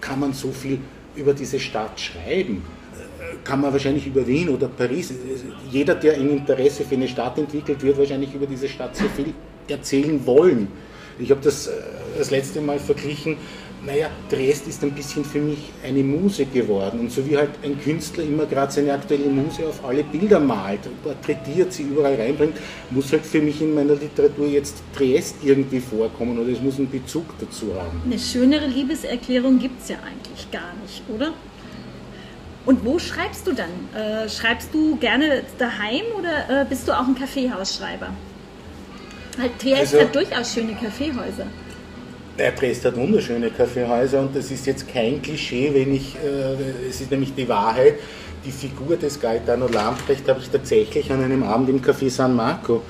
kann 0.00 0.20
man 0.20 0.32
so 0.32 0.52
viel 0.52 0.78
über 1.16 1.34
diese 1.34 1.58
Stadt 1.58 1.98
schreiben 1.98 2.62
kann 3.44 3.60
man 3.60 3.72
wahrscheinlich 3.72 4.06
über 4.06 4.26
Wien 4.26 4.48
oder 4.48 4.68
Paris, 4.68 5.12
jeder, 5.70 5.94
der 5.94 6.14
ein 6.14 6.30
Interesse 6.30 6.84
für 6.84 6.94
eine 6.94 7.08
Stadt 7.08 7.38
entwickelt, 7.38 7.82
wird 7.82 7.98
wahrscheinlich 7.98 8.34
über 8.34 8.46
diese 8.46 8.68
Stadt 8.68 8.96
sehr 8.96 9.10
viel 9.10 9.34
erzählen 9.68 10.24
wollen. 10.26 10.68
Ich 11.18 11.30
habe 11.30 11.40
das 11.42 11.66
äh, 11.66 11.72
das 12.18 12.30
letzte 12.30 12.60
Mal 12.60 12.78
verglichen, 12.78 13.36
naja, 13.84 14.08
Dresd 14.30 14.66
ist 14.66 14.82
ein 14.82 14.92
bisschen 14.92 15.24
für 15.24 15.38
mich 15.38 15.58
eine 15.84 16.02
Muse 16.02 16.44
geworden. 16.46 17.00
Und 17.00 17.12
so 17.12 17.24
wie 17.28 17.36
halt 17.36 17.50
ein 17.62 17.78
Künstler 17.80 18.24
immer 18.24 18.46
gerade 18.46 18.72
seine 18.72 18.92
aktuelle 18.92 19.28
Muse 19.28 19.66
auf 19.68 19.84
alle 19.84 20.02
Bilder 20.02 20.40
malt, 20.40 20.80
porträtiert, 21.02 21.72
sie 21.72 21.84
überall 21.84 22.14
reinbringt, 22.14 22.56
muss 22.90 23.12
halt 23.12 23.24
für 23.24 23.40
mich 23.40 23.60
in 23.60 23.74
meiner 23.74 23.94
Literatur 23.94 24.46
jetzt 24.46 24.82
Dresd 24.96 25.36
irgendwie 25.44 25.80
vorkommen 25.80 26.38
oder 26.38 26.50
es 26.50 26.60
muss 26.60 26.78
einen 26.78 26.90
Bezug 26.90 27.26
dazu 27.38 27.74
haben. 27.74 28.00
Eine 28.04 28.18
schönere 28.18 28.66
Liebeserklärung 28.66 29.58
gibt 29.58 29.80
es 29.82 29.90
ja 29.90 29.96
eigentlich 29.96 30.50
gar 30.50 30.74
nicht, 30.82 31.02
oder? 31.14 31.32
Und 32.66 32.84
wo 32.84 32.98
schreibst 32.98 33.46
du 33.46 33.52
dann? 33.52 33.70
Äh, 33.94 34.28
schreibst 34.28 34.74
du 34.74 34.96
gerne 34.96 35.42
daheim 35.56 36.04
oder 36.18 36.62
äh, 36.62 36.64
bist 36.64 36.86
du 36.88 36.92
auch 36.92 37.06
ein 37.06 37.14
Kaffeehausschreiber? 37.14 38.08
Halt, 39.38 39.58
Triest 39.60 39.94
also, 39.94 40.00
hat 40.00 40.14
durchaus 40.14 40.52
schöne 40.52 40.74
Kaffeehäuser. 40.74 41.46
Der 42.38 42.52
Dresd 42.52 42.84
hat 42.84 42.96
wunderschöne 42.96 43.50
Kaffeehäuser 43.50 44.20
und 44.20 44.36
das 44.36 44.50
ist 44.50 44.66
jetzt 44.66 44.88
kein 44.88 45.22
Klischee, 45.22 45.70
wenn 45.72 45.94
ich, 45.94 46.16
äh, 46.16 46.88
es 46.88 47.00
ist 47.00 47.10
nämlich 47.10 47.34
die 47.34 47.48
Wahrheit, 47.48 47.94
die 48.44 48.50
Figur 48.50 48.96
des 48.96 49.20
Gaetano 49.20 49.68
Lamprecht 49.68 50.28
habe 50.28 50.40
ich 50.40 50.50
tatsächlich 50.50 51.10
an 51.10 51.22
einem 51.22 51.42
Abend 51.42 51.68
im 51.68 51.80
Café 51.80 52.10
San 52.10 52.34
Marco 52.34 52.82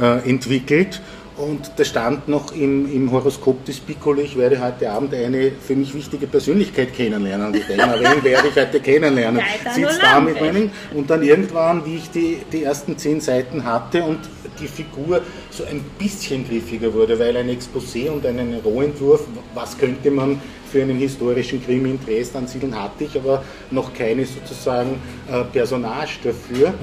äh, 0.00 0.28
entwickelt 0.28 1.00
und 1.36 1.72
da 1.76 1.84
stand 1.84 2.28
noch 2.28 2.54
im, 2.54 2.92
im 2.92 3.10
Horoskop 3.10 3.64
des 3.64 3.80
Piccolo, 3.80 4.22
ich 4.22 4.36
werde 4.36 4.62
heute 4.62 4.90
Abend 4.90 5.12
eine 5.14 5.50
für 5.50 5.74
mich 5.74 5.92
wichtige 5.92 6.26
Persönlichkeit 6.26 6.94
kennenlernen. 6.94 7.48
Und 7.48 7.56
ich 7.56 7.66
denke, 7.66 7.84
wen 7.98 8.22
werde 8.22 8.48
ich 8.48 8.56
heute 8.56 8.80
kennenlernen? 8.80 9.42
Sitzt 9.74 10.00
da 10.00 10.20
mit 10.20 10.40
meinen. 10.40 10.70
Und 10.94 11.10
dann 11.10 11.22
irgendwann, 11.22 11.84
wie 11.84 11.96
ich 11.96 12.10
die, 12.10 12.38
die 12.52 12.62
ersten 12.62 12.96
zehn 12.96 13.20
Seiten 13.20 13.64
hatte 13.64 14.04
und 14.04 14.20
die 14.60 14.68
Figur 14.68 15.22
so 15.50 15.64
ein 15.64 15.80
bisschen 15.98 16.46
griffiger 16.48 16.92
wurde, 16.94 17.18
weil 17.18 17.36
ein 17.36 17.48
Exposé 17.48 18.10
und 18.10 18.24
einen 18.24 18.54
Rohentwurf, 18.64 19.26
was 19.54 19.76
könnte 19.76 20.12
man 20.12 20.40
für 20.70 20.82
einen 20.82 20.98
historischen 20.98 21.64
Krimi 21.64 21.90
in 21.90 22.04
Dresden 22.04 22.38
ansiedeln, 22.38 22.80
hatte 22.80 23.04
ich 23.04 23.16
aber 23.16 23.44
noch 23.70 23.92
keine 23.92 24.24
sozusagen 24.24 25.00
äh, 25.30 25.42
Personage 25.44 26.18
dafür. 26.22 26.74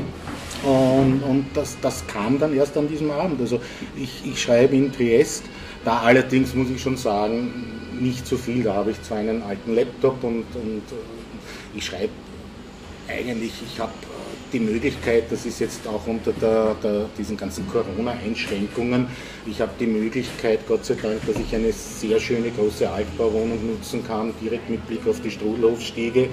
Und, 0.63 1.23
und 1.23 1.45
das, 1.53 1.77
das, 1.81 2.05
kam 2.05 2.39
dann 2.39 2.55
erst 2.55 2.77
an 2.77 2.87
diesem 2.87 3.09
Abend. 3.11 3.41
Also 3.41 3.59
ich, 3.95 4.21
ich 4.25 4.41
schreibe 4.41 4.75
in 4.75 4.91
Triest, 4.91 5.43
da 5.83 5.99
allerdings 6.01 6.53
muss 6.53 6.69
ich 6.69 6.81
schon 6.81 6.97
sagen, 6.97 7.51
nicht 7.99 8.27
so 8.27 8.37
viel. 8.37 8.63
Da 8.63 8.75
habe 8.75 8.91
ich 8.91 9.01
zwar 9.01 9.17
einen 9.17 9.41
alten 9.41 9.73
Laptop 9.73 10.23
und, 10.23 10.45
und 10.55 10.83
äh, 10.91 11.77
ich 11.77 11.85
schreibe 11.85 12.09
eigentlich, 13.07 13.53
ich 13.65 13.79
habe 13.79 13.91
die 14.53 14.59
Möglichkeit, 14.59 15.25
das 15.29 15.45
ist 15.45 15.59
jetzt 15.59 15.87
auch 15.87 16.05
unter 16.07 16.31
der, 16.33 16.75
der, 16.83 17.05
diesen 17.17 17.37
ganzen 17.37 17.67
Corona-Einschränkungen, 17.67 19.07
ich 19.45 19.61
habe 19.61 19.71
die 19.79 19.87
Möglichkeit, 19.87 20.59
Gott 20.67 20.85
sei 20.85 20.95
Dank, 21.01 21.25
dass 21.25 21.35
ich 21.37 21.55
eine 21.55 21.71
sehr 21.71 22.19
schöne 22.19 22.51
große 22.51 22.89
Altbauwohnung 22.89 23.59
nutzen 23.65 24.05
kann, 24.05 24.33
direkt 24.41 24.69
mit 24.69 24.85
Blick 24.87 25.07
auf 25.07 25.21
die 25.21 25.31
Strudelhofstege 25.31 26.29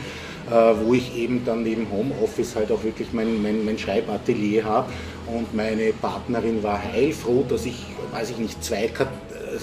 äh, 0.51 0.75
wo 0.83 0.95
ich 0.95 1.15
eben 1.15 1.45
dann 1.45 1.63
neben 1.63 1.91
Homeoffice 1.91 2.57
halt 2.57 2.73
auch 2.73 2.83
wirklich 2.83 3.13
mein, 3.13 3.43
mein, 3.43 3.67
mein 3.67 3.79
Schreibatelier 3.79 4.65
habe. 4.65 4.91
Und 5.27 5.55
meine 5.55 5.93
Partnerin 5.93 6.63
war 6.63 6.83
heilfroh, 6.83 7.45
dass 7.47 7.67
ich, 7.67 7.85
weiß 8.13 8.31
ich 8.31 8.39
nicht, 8.39 8.65
zwei 8.65 8.91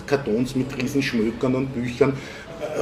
Kartons 0.05 0.55
mit 0.55 0.77
Riesenschmökern 0.79 1.55
und 1.55 1.73
Büchern 1.73 2.13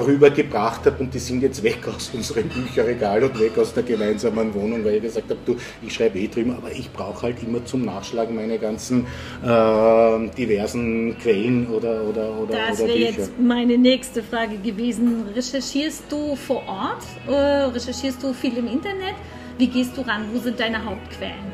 rübergebracht 0.06 0.86
habe 0.86 1.04
und 1.04 1.14
die 1.14 1.20
sind 1.20 1.42
jetzt 1.42 1.64
weg 1.64 1.88
aus 1.88 2.12
unserem 2.14 2.50
Bücherregal 2.50 3.24
und 3.24 3.40
weg 3.40 3.58
aus 3.58 3.74
der 3.74 3.84
gemeinsamen 3.84 4.54
Wohnung, 4.54 4.84
weil 4.84 4.96
ich 4.96 5.04
gesagt 5.04 5.30
habe, 5.30 5.40
du, 5.46 5.56
ich 5.82 5.94
schreibe 5.94 6.20
eh 6.20 6.28
drüben, 6.28 6.56
aber 6.56 6.72
ich 6.72 6.92
brauche 6.92 7.24
halt 7.24 7.44
immer 7.44 7.64
zum 7.66 7.86
Nachschlagen 7.86 8.36
meine 8.36 8.58
ganzen 8.60 9.06
äh, 9.44 10.30
diversen 10.38 11.18
Quellen 11.20 11.68
oder 11.68 12.04
oder 12.04 12.38
oder 12.40 12.58
Das 12.70 12.80
wäre 12.80 12.98
jetzt 12.98 13.32
meine 13.40 13.78
nächste 13.78 14.24
Frage 14.24 14.58
gewesen. 14.58 15.26
Recherchierst 15.36 16.04
du 16.10 16.36
vor 16.36 16.64
Ort? 16.68 17.04
Äh, 17.28 17.66
recherchierst 17.66 18.22
du 18.24 18.34
viel 18.34 18.58
im 18.58 18.68
Internet? 18.68 19.16
Wie 19.58 19.68
gehst 19.68 19.96
du 19.98 20.02
ran? 20.02 20.26
Wo 20.34 20.40
sind 20.40 20.60
deine 20.60 20.84
Hauptquellen? 20.84 21.52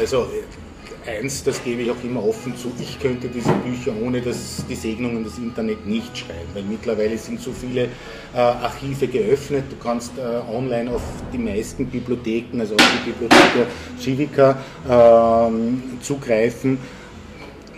Also 0.00 0.26
eins, 1.06 1.44
das 1.44 1.62
gebe 1.62 1.82
ich 1.82 1.90
auch 1.90 2.02
immer 2.02 2.24
offen 2.24 2.56
zu, 2.56 2.72
ich 2.78 2.98
könnte 2.98 3.28
diese 3.28 3.52
Bücher 3.52 3.92
ohne 4.02 4.20
das, 4.20 4.64
die 4.68 4.74
Segnungen 4.74 5.24
des 5.24 5.38
Internet 5.38 5.86
nicht 5.86 6.16
schreiben, 6.16 6.48
weil 6.54 6.62
mittlerweile 6.64 7.16
sind 7.18 7.40
so 7.40 7.52
viele 7.52 7.84
äh, 8.34 8.38
Archive 8.38 9.08
geöffnet, 9.08 9.64
du 9.70 9.76
kannst 9.76 10.12
äh, 10.18 10.22
online 10.54 10.90
auf 10.90 11.02
die 11.32 11.38
meisten 11.38 11.86
Bibliotheken, 11.86 12.60
also 12.60 12.74
auf 12.74 12.90
die 12.92 13.10
Bibliothek 13.10 13.54
der 13.56 13.66
Civica 14.00 14.58
äh, 14.88 16.02
zugreifen. 16.02 16.78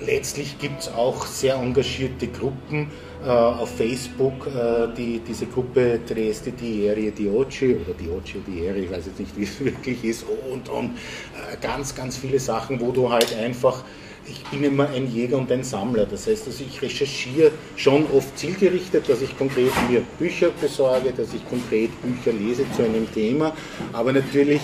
Letztlich 0.01 0.59
gibt 0.59 0.83
es 0.83 0.89
auch 0.89 1.27
sehr 1.27 1.57
engagierte 1.57 2.29
Gruppen, 2.29 2.91
auf 3.27 3.77
Facebook 3.77 4.47
äh, 4.47 4.89
die, 4.97 5.21
diese 5.21 5.47
Gruppe 5.47 6.01
Trieste 6.07 6.53
Dieri 6.53 7.11
di 7.11 7.29
Oggi 7.29 7.77
oder 7.77 7.95
di 7.95 8.09
Oggi 8.09 8.41
Dieri, 8.47 8.85
ich 8.85 8.91
weiß 8.91 9.07
jetzt 9.07 9.19
nicht, 9.19 9.37
wie 9.37 9.45
es 9.45 9.61
wirklich 9.65 10.05
ist, 10.05 10.25
und, 10.51 10.69
und 10.69 10.91
äh, 10.91 11.57
ganz, 11.61 11.95
ganz 11.95 12.17
viele 12.17 12.39
Sachen, 12.39 12.81
wo 12.81 12.93
du 12.93 13.11
halt 13.11 13.35
einfach 13.37 13.85
ich 14.31 14.45
bin 14.51 14.63
immer 14.63 14.89
ein 14.91 15.11
Jäger 15.11 15.39
und 15.39 15.51
ein 15.51 15.65
Sammler. 15.65 16.07
Das 16.07 16.27
heißt, 16.27 16.47
dass 16.47 16.61
ich 16.61 16.83
recherchiere 16.83 17.51
schon 17.77 18.05
oft 18.15 18.39
zielgerichtet, 18.39 19.09
dass 19.09 19.23
ich 19.23 19.37
konkret 19.39 19.73
mir 19.89 20.03
Bücher 20.19 20.51
besorge, 20.61 21.13
dass 21.13 21.33
ich 21.33 21.49
konkret 21.49 21.91
Bücher 22.03 22.37
lese 22.37 22.65
zu 22.77 22.83
einem 22.83 23.11
Thema. 23.13 23.55
Aber 23.93 24.13
natürlich 24.13 24.61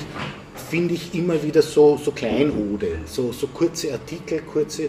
finde 0.71 0.95
ich 0.95 1.15
immer 1.15 1.43
wieder 1.43 1.63
so, 1.63 1.97
so 1.97 2.11
Kleinode, 2.11 2.99
so, 3.07 3.33
so 3.33 3.47
kurze 3.49 3.93
Artikel, 3.93 4.41
kurze 4.43 4.89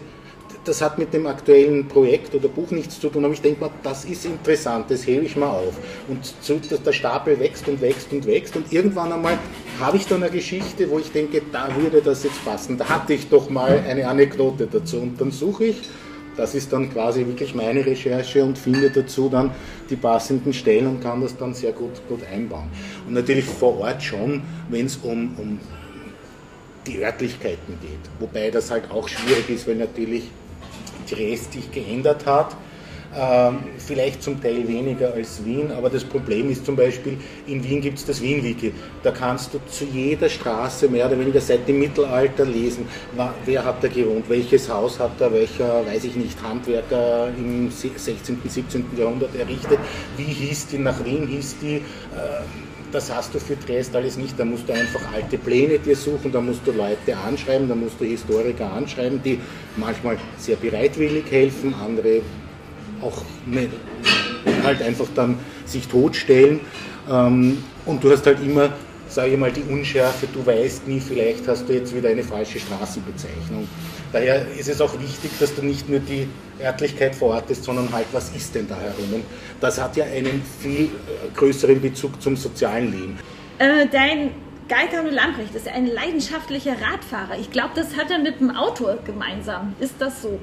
das 0.66 0.82
hat 0.82 0.98
mit 0.98 1.14
dem 1.14 1.26
aktuellen 1.26 1.86
Projekt 1.86 2.34
oder 2.34 2.48
Buch 2.48 2.70
nichts 2.70 3.00
zu 3.00 3.08
tun, 3.08 3.24
aber 3.24 3.32
ich 3.32 3.40
denke 3.40 3.60
mal, 3.60 3.70
das 3.82 4.04
ist 4.04 4.24
interessant, 4.26 4.90
das 4.90 5.06
hebe 5.06 5.24
ich 5.24 5.36
mal 5.36 5.50
auf. 5.50 5.74
Und 6.08 6.34
so, 6.40 6.58
der 6.58 6.92
Stapel 6.92 7.38
wächst 7.38 7.68
und 7.68 7.80
wächst 7.80 8.12
und 8.12 8.26
wächst 8.26 8.56
und 8.56 8.72
irgendwann 8.72 9.12
einmal 9.12 9.38
habe 9.80 9.96
ich 9.96 10.06
dann 10.06 10.22
eine 10.22 10.32
Geschichte, 10.32 10.90
wo 10.90 10.98
ich 10.98 11.12
denke, 11.12 11.42
da 11.52 11.68
würde 11.76 12.02
das 12.02 12.24
jetzt 12.24 12.44
passen. 12.44 12.76
Da 12.76 12.88
hatte 12.88 13.14
ich 13.14 13.28
doch 13.28 13.48
mal 13.48 13.82
eine 13.88 14.08
Anekdote 14.08 14.66
dazu 14.66 14.98
und 14.98 15.20
dann 15.20 15.30
suche 15.30 15.66
ich. 15.66 15.76
Das 16.36 16.54
ist 16.54 16.70
dann 16.72 16.92
quasi 16.92 17.26
wirklich 17.26 17.54
meine 17.54 17.86
Recherche 17.86 18.44
und 18.44 18.58
finde 18.58 18.90
dazu 18.90 19.30
dann 19.30 19.52
die 19.88 19.96
passenden 19.96 20.52
Stellen 20.52 20.86
und 20.86 21.00
kann 21.02 21.22
das 21.22 21.36
dann 21.36 21.54
sehr 21.54 21.72
gut, 21.72 22.06
gut 22.08 22.20
einbauen. 22.30 22.68
Und 23.06 23.14
natürlich 23.14 23.46
vor 23.46 23.78
Ort 23.80 24.02
schon, 24.02 24.42
wenn 24.68 24.84
es 24.84 24.96
um, 24.96 25.34
um 25.38 25.58
die 26.86 27.02
Örtlichkeiten 27.02 27.78
geht. 27.80 28.10
Wobei 28.20 28.50
das 28.50 28.70
halt 28.70 28.90
auch 28.90 29.08
schwierig 29.08 29.48
ist, 29.48 29.66
weil 29.66 29.76
natürlich 29.76 30.24
Sich 31.06 31.70
geändert 31.70 32.26
hat. 32.26 32.56
Ähm, 33.18 33.60
vielleicht 33.78 34.22
zum 34.22 34.42
Teil 34.42 34.68
weniger 34.68 35.14
als 35.14 35.42
Wien, 35.42 35.70
aber 35.70 35.88
das 35.88 36.04
Problem 36.04 36.50
ist 36.50 36.66
zum 36.66 36.76
Beispiel, 36.76 37.16
in 37.46 37.64
Wien 37.64 37.80
gibt 37.80 37.98
es 37.98 38.04
das 38.04 38.20
Wien-Wiki. 38.20 38.72
Da 39.02 39.10
kannst 39.10 39.54
du 39.54 39.60
zu 39.70 39.84
jeder 39.84 40.28
Straße 40.28 40.86
mehr 40.88 41.06
oder 41.06 41.18
weniger 41.18 41.40
seit 41.40 41.66
dem 41.66 41.78
Mittelalter 41.78 42.44
lesen, 42.44 42.86
wer 43.46 43.64
hat 43.64 43.82
da 43.82 43.88
gewohnt, 43.88 44.28
welches 44.28 44.68
Haus 44.68 45.00
hat 45.00 45.12
da 45.18 45.32
welcher, 45.32 45.86
weiß 45.86 46.04
ich 46.04 46.16
nicht, 46.16 46.42
Handwerker 46.42 47.28
im 47.38 47.70
16., 47.70 48.18
17. 48.46 48.84
Jahrhundert 48.98 49.34
errichtet, 49.34 49.78
wie 50.18 50.24
hieß 50.24 50.66
die, 50.66 50.78
nach 50.78 51.02
wem 51.02 51.26
hieß 51.26 51.56
die. 51.62 51.76
Äh, 51.76 51.80
das 52.92 53.12
hast 53.12 53.34
du 53.34 53.38
für 53.38 53.58
Triest 53.58 53.94
alles 53.94 54.16
nicht. 54.16 54.38
Da 54.38 54.44
musst 54.44 54.68
du 54.68 54.72
einfach 54.72 55.00
alte 55.12 55.38
Pläne 55.38 55.78
dir 55.78 55.96
suchen, 55.96 56.32
da 56.32 56.40
musst 56.40 56.66
du 56.66 56.72
Leute 56.72 57.16
anschreiben, 57.16 57.68
da 57.68 57.74
musst 57.74 58.00
du 58.00 58.04
Historiker 58.04 58.72
anschreiben, 58.72 59.20
die 59.22 59.40
manchmal 59.76 60.18
sehr 60.38 60.56
bereitwillig 60.56 61.24
helfen, 61.30 61.74
andere 61.74 62.22
auch 63.02 63.22
nicht, 63.44 63.70
halt 64.62 64.82
einfach 64.82 65.06
dann 65.14 65.38
sich 65.64 65.86
totstellen. 65.88 66.60
Ähm, 67.10 67.58
und 67.84 68.02
du 68.02 68.10
hast 68.10 68.26
halt 68.26 68.38
immer, 68.42 68.70
sage 69.08 69.32
ich 69.32 69.38
mal, 69.38 69.52
die 69.52 69.62
Unschärfe, 69.62 70.26
du 70.32 70.44
weißt 70.44 70.88
nie, 70.88 71.00
vielleicht 71.00 71.46
hast 71.48 71.68
du 71.68 71.74
jetzt 71.74 71.94
wieder 71.94 72.08
eine 72.08 72.22
falsche 72.22 72.58
Straßenbezeichnung. 72.58 73.68
Daher 74.16 74.46
ist 74.58 74.70
es 74.70 74.80
auch 74.80 74.98
wichtig, 74.98 75.30
dass 75.38 75.54
du 75.54 75.62
nicht 75.62 75.90
nur 75.90 76.00
die 76.00 76.26
Örtlichkeit 76.58 77.14
verortest, 77.14 77.64
sondern 77.64 77.92
halt, 77.92 78.06
was 78.12 78.34
ist 78.34 78.54
denn 78.54 78.66
da 78.66 78.74
herum? 78.74 79.12
Und 79.12 79.24
das 79.60 79.78
hat 79.78 79.94
ja 79.94 80.06
einen 80.06 80.42
viel 80.58 80.84
äh, 80.84 80.88
größeren 81.36 81.78
Bezug 81.82 82.22
zum 82.22 82.34
sozialen 82.34 82.92
Leben. 82.92 83.18
Äh, 83.58 83.86
dein 83.92 84.30
Gaetano 84.68 85.10
Lamprecht 85.10 85.54
ist 85.54 85.68
ein 85.68 85.86
leidenschaftlicher 85.86 86.76
Radfahrer. 86.80 87.38
Ich 87.38 87.50
glaube, 87.50 87.72
das 87.74 87.94
hat 87.94 88.10
er 88.10 88.18
mit 88.18 88.40
dem 88.40 88.56
Autor 88.56 88.96
gemeinsam. 89.04 89.74
Ist 89.80 89.96
das 89.98 90.22
so? 90.22 90.40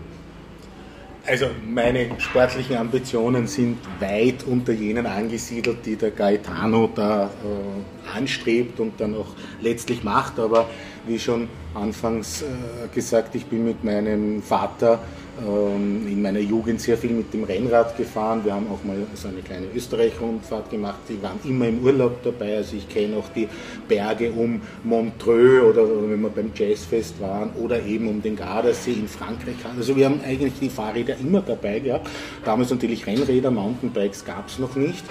Also 1.25 1.46
meine 1.65 2.20
sportlichen 2.20 2.75
Ambitionen 2.75 3.48
sind 3.48 3.77
weit 4.01 4.44
unter 4.44 4.74
jenen 4.74 5.06
angesiedelt, 5.06 5.86
die 5.86 5.96
der 5.96 6.12
Gaetano 6.12 6.89
da 6.94 7.27
äh, 7.27 8.18
anstrebt 8.18 8.82
und 8.82 9.00
dann 9.00 9.15
auch 9.15 9.30
letztlich 9.62 10.03
macht. 10.03 10.38
Aber 10.38 10.68
wie 11.08 11.18
schon 11.18 11.48
anfangs 11.75 12.42
äh, 12.42 12.46
gesagt, 12.94 13.36
ich 13.36 13.46
bin 13.46 13.63
mit 13.63 13.86
meinem 13.86 14.42
Vater 14.42 15.00
in 15.40 16.22
meiner 16.22 16.40
Jugend 16.40 16.80
sehr 16.80 16.96
viel 16.96 17.10
mit 17.10 17.34
dem 17.34 17.44
Rennrad 17.44 17.98
gefahren. 17.98 18.42
Wir 18.44 18.54
haben 18.54 18.68
auch 18.72 18.84
mal 18.84 18.98
so 19.16 19.30
eine 19.30 19.42
kleine 19.42 19.66
Österreich-Rundfahrt 19.75 20.70
gemacht. 20.70 21.00
Die 21.10 21.22
waren 21.24 21.40
immer 21.44 21.68
im 21.68 21.84
Urlaub 21.84 22.22
dabei. 22.24 22.58
Also 22.58 22.75
ich 22.75 22.88
kenne 22.88 23.18
auch 23.18 23.28
die 23.36 23.48
Berge 23.88 24.32
um 24.32 24.62
Montreux 24.84 25.63
oder 25.63 25.88
wenn 25.88 26.22
wir 26.22 26.30
beim 26.30 26.52
Jazzfest 26.54 27.20
waren 27.20 27.50
oder 27.54 27.84
eben 27.84 28.08
um 28.08 28.22
den 28.22 28.36
Gardasee 28.36 28.94
in 28.94 29.08
Frankreich. 29.08 29.56
Also 29.75 29.96
wir 29.96 30.06
haben 30.06 30.22
eigentlich 30.24 30.54
die 30.62 30.70
Fahrräder 30.70 31.18
immer 31.18 31.42
dabei 31.42 31.80
gehabt. 31.80 32.08
Damals 32.46 32.70
natürlich 32.70 33.08
Rennräder, 33.08 33.50
Mountainbikes 33.50 34.24
gab 34.24 34.48
es 34.48 34.60
noch 34.60 34.75
nicht. 34.75 35.04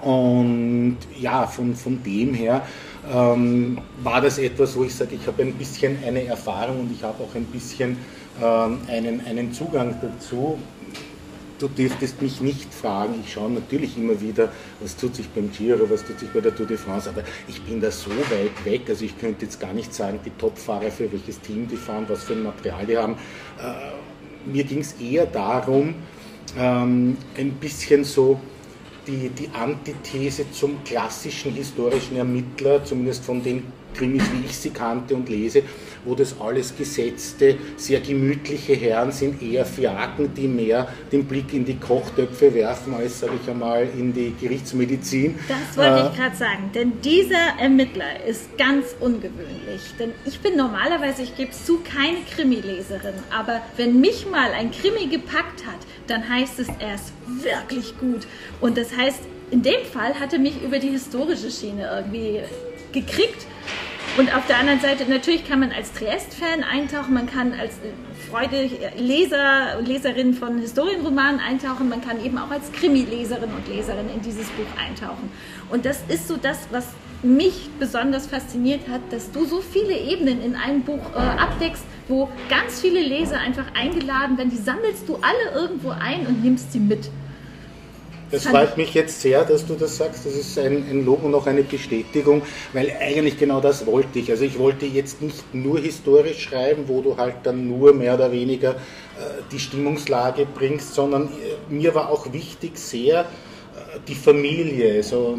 Und 0.00 0.98
ja, 1.18 1.44
von, 1.48 1.74
von 1.74 2.00
dem 2.04 2.34
her 2.34 2.62
ähm, 3.12 3.78
war 4.02 4.20
das 4.20 4.38
etwas, 4.38 4.76
wo 4.76 4.84
ich 4.84 4.94
sage, 4.94 5.16
ich 5.16 5.26
habe 5.26 5.42
ein 5.42 5.54
bisschen 5.54 5.98
eine 6.06 6.24
Erfahrung 6.24 6.80
und 6.80 6.92
ich 6.92 7.02
habe 7.02 7.22
auch 7.24 7.34
ein 7.34 7.46
bisschen 7.46 7.90
ähm, 7.90 7.96
einen, 8.44 9.20
einen 9.26 9.52
Zugang 9.52 9.96
dazu. 10.00 10.58
Du 11.58 11.66
dürftest 11.66 12.22
mich 12.22 12.40
nicht 12.40 12.72
fragen, 12.72 13.14
ich 13.24 13.32
schaue 13.32 13.50
natürlich 13.50 13.98
immer 13.98 14.20
wieder, 14.20 14.48
was 14.78 14.96
tut 14.96 15.16
sich 15.16 15.28
beim 15.30 15.50
Giro, 15.50 15.90
was 15.90 16.04
tut 16.04 16.20
sich 16.20 16.28
bei 16.30 16.40
der 16.40 16.54
Tour 16.54 16.66
de 16.66 16.76
France, 16.76 17.08
aber 17.10 17.24
ich 17.48 17.60
bin 17.62 17.80
da 17.80 17.90
so 17.90 18.10
weit 18.10 18.64
weg, 18.64 18.82
also 18.88 19.04
ich 19.04 19.18
könnte 19.18 19.44
jetzt 19.46 19.58
gar 19.58 19.72
nicht 19.72 19.92
sagen, 19.92 20.20
die 20.24 20.30
Topfahrer 20.30 20.88
für 20.92 21.10
welches 21.10 21.40
Team 21.40 21.66
die 21.66 21.76
fahren, 21.76 22.04
was 22.06 22.22
für 22.22 22.34
ein 22.34 22.44
Material 22.44 22.86
die 22.86 22.96
haben. 22.96 23.14
Äh, 23.60 24.48
mir 24.48 24.62
ging 24.62 24.78
es 24.78 24.92
eher 25.00 25.26
darum, 25.26 25.96
ähm, 26.56 27.16
ein 27.36 27.50
bisschen 27.54 28.04
so 28.04 28.38
die, 29.08 29.30
die 29.30 29.48
Antithese 29.54 30.50
zum 30.52 30.84
klassischen 30.84 31.54
historischen 31.54 32.16
Ermittler, 32.16 32.84
zumindest 32.84 33.24
von 33.24 33.42
den 33.42 33.64
Krimis, 33.94 34.22
wie 34.32 34.46
ich 34.46 34.56
sie 34.56 34.70
kannte 34.70 35.16
und 35.16 35.28
lese, 35.28 35.62
wo 36.04 36.14
das 36.14 36.38
alles 36.40 36.76
gesetzte, 36.76 37.56
sehr 37.76 38.00
gemütliche 38.00 38.74
Herren 38.74 39.10
sind, 39.10 39.42
eher 39.42 39.64
Fiaken, 39.64 40.32
die 40.34 40.46
mehr 40.46 40.88
den 41.10 41.24
Blick 41.24 41.52
in 41.52 41.64
die 41.64 41.76
Kochtöpfe 41.76 42.54
werfen, 42.54 42.94
als, 42.94 43.20
sage 43.20 43.32
ich 43.42 43.50
einmal, 43.50 43.88
in 43.98 44.12
die 44.12 44.34
Gerichtsmedizin. 44.40 45.38
Das 45.48 45.76
wollte 45.76 46.04
äh, 46.04 46.10
ich 46.10 46.16
gerade 46.16 46.36
sagen, 46.36 46.70
denn 46.74 46.92
dieser 47.02 47.58
Ermittler 47.58 48.24
ist 48.26 48.56
ganz 48.56 48.94
ungewöhnlich. 49.00 49.80
Denn 49.98 50.12
ich 50.26 50.38
bin 50.40 50.56
normalerweise, 50.56 51.22
ich 51.22 51.36
gebe 51.36 51.50
zu, 51.50 51.80
keine 51.80 52.18
Krimileserin, 52.34 53.14
aber 53.36 53.62
wenn 53.76 54.00
mich 54.00 54.26
mal 54.30 54.52
ein 54.52 54.70
Krimi 54.70 55.06
gepackt 55.06 55.66
hat, 55.66 55.78
dann 56.08 56.28
heißt 56.28 56.58
es, 56.58 56.68
er 56.78 56.94
ist 56.94 57.12
wirklich 57.26 57.98
gut. 57.98 58.26
Und 58.60 58.76
das 58.76 58.96
heißt, 58.96 59.20
in 59.50 59.62
dem 59.62 59.84
Fall 59.92 60.18
hat 60.18 60.32
er 60.32 60.38
mich 60.38 60.62
über 60.62 60.78
die 60.78 60.90
historische 60.90 61.50
Schiene 61.50 61.88
irgendwie 61.90 62.40
gekriegt 62.92 63.46
und 64.18 64.34
auf 64.34 64.46
der 64.46 64.58
anderen 64.58 64.80
Seite, 64.80 65.08
natürlich 65.08 65.46
kann 65.46 65.60
man 65.60 65.70
als 65.70 65.92
Triest-Fan 65.92 66.64
eintauchen, 66.64 67.14
man 67.14 67.26
kann 67.26 67.52
als 67.52 67.74
Freude 68.28 68.68
Leser 68.96 69.78
und 69.78 69.86
Leserin 69.86 70.34
von 70.34 70.58
Historienromanen 70.58 71.40
eintauchen, 71.40 71.88
man 71.88 72.00
kann 72.00 72.24
eben 72.24 72.36
auch 72.36 72.50
als 72.50 72.72
Krimi-Leserin 72.72 73.50
und 73.50 73.68
Leserin 73.68 74.10
in 74.12 74.20
dieses 74.20 74.48
Buch 74.48 74.66
eintauchen. 74.76 75.30
Und 75.70 75.84
das 75.84 76.02
ist 76.08 76.26
so 76.26 76.36
das, 76.36 76.66
was 76.72 76.88
mich 77.22 77.68
besonders 77.78 78.26
fasziniert 78.26 78.88
hat, 78.88 79.00
dass 79.10 79.30
du 79.32 79.44
so 79.44 79.60
viele 79.60 79.96
Ebenen 79.96 80.42
in 80.42 80.54
einem 80.54 80.82
Buch 80.82 81.14
äh, 81.14 81.18
abdeckst, 81.18 81.84
wo 82.06 82.28
ganz 82.48 82.80
viele 82.80 83.00
Leser 83.00 83.38
einfach 83.38 83.66
eingeladen 83.74 84.38
werden, 84.38 84.50
die 84.50 84.56
sammelst 84.56 85.08
du 85.08 85.16
alle 85.16 85.60
irgendwo 85.60 85.90
ein 85.90 86.26
und 86.26 86.42
nimmst 86.42 86.72
sie 86.72 86.80
mit. 86.80 87.10
Das 88.30 88.46
freut 88.46 88.76
mich 88.76 88.92
jetzt 88.92 89.22
sehr, 89.22 89.42
dass 89.42 89.66
du 89.66 89.74
das 89.74 89.96
sagst. 89.96 90.26
Das 90.26 90.34
ist 90.34 90.58
ein, 90.58 90.84
ein, 90.90 91.06
Lob 91.06 91.24
und 91.24 91.34
auch 91.34 91.46
eine 91.46 91.62
Bestätigung, 91.62 92.42
weil 92.74 92.92
eigentlich 93.00 93.38
genau 93.38 93.58
das 93.58 93.86
wollte 93.86 94.18
ich. 94.18 94.30
Also 94.30 94.44
ich 94.44 94.58
wollte 94.58 94.84
jetzt 94.84 95.22
nicht 95.22 95.54
nur 95.54 95.78
historisch 95.78 96.42
schreiben, 96.42 96.84
wo 96.88 97.00
du 97.00 97.16
halt 97.16 97.36
dann 97.44 97.66
nur 97.66 97.94
mehr 97.94 98.14
oder 98.14 98.30
weniger 98.30 98.72
äh, 98.72 99.40
die 99.50 99.58
Stimmungslage 99.58 100.46
bringst, 100.54 100.92
sondern 100.92 101.28
äh, 101.28 101.72
mir 101.72 101.94
war 101.94 102.10
auch 102.10 102.30
wichtig 102.30 102.76
sehr, 102.76 103.24
die 104.06 104.14
Familie, 104.14 104.96
also 104.96 105.36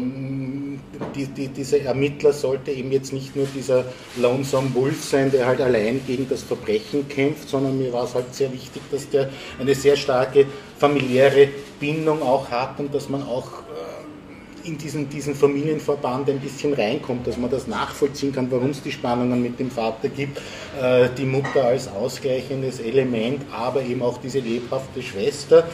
die, 1.14 1.26
die, 1.26 1.48
dieser 1.48 1.80
Ermittler 1.80 2.32
sollte 2.32 2.70
eben 2.70 2.92
jetzt 2.92 3.12
nicht 3.12 3.36
nur 3.36 3.46
dieser 3.54 3.84
Lonesome 4.16 4.74
Wolf 4.74 5.04
sein, 5.04 5.30
der 5.30 5.46
halt 5.46 5.60
allein 5.60 6.00
gegen 6.06 6.28
das 6.28 6.42
Verbrechen 6.42 7.08
kämpft, 7.08 7.48
sondern 7.48 7.78
mir 7.78 7.92
war 7.92 8.04
es 8.04 8.14
halt 8.14 8.34
sehr 8.34 8.52
wichtig, 8.52 8.82
dass 8.90 9.08
der 9.08 9.30
eine 9.58 9.74
sehr 9.74 9.96
starke 9.96 10.46
familiäre 10.78 11.48
Bindung 11.78 12.22
auch 12.22 12.50
hat 12.50 12.78
und 12.78 12.94
dass 12.94 13.08
man 13.08 13.22
auch 13.22 13.52
äh, 13.52 14.68
in 14.68 14.76
diesen, 14.78 15.08
diesen 15.08 15.34
Familienverband 15.34 16.28
ein 16.28 16.40
bisschen 16.40 16.74
reinkommt, 16.74 17.26
dass 17.26 17.36
man 17.36 17.50
das 17.50 17.66
nachvollziehen 17.66 18.32
kann, 18.32 18.50
warum 18.50 18.70
es 18.70 18.82
die 18.82 18.92
Spannungen 18.92 19.42
mit 19.42 19.58
dem 19.58 19.70
Vater 19.70 20.08
gibt, 20.08 20.38
äh, 20.80 21.08
die 21.16 21.24
Mutter 21.24 21.64
als 21.64 21.88
ausgleichendes 21.88 22.80
Element, 22.80 23.42
aber 23.52 23.82
eben 23.82 24.02
auch 24.02 24.18
diese 24.18 24.40
lebhafte 24.40 25.02
Schwester 25.02 25.66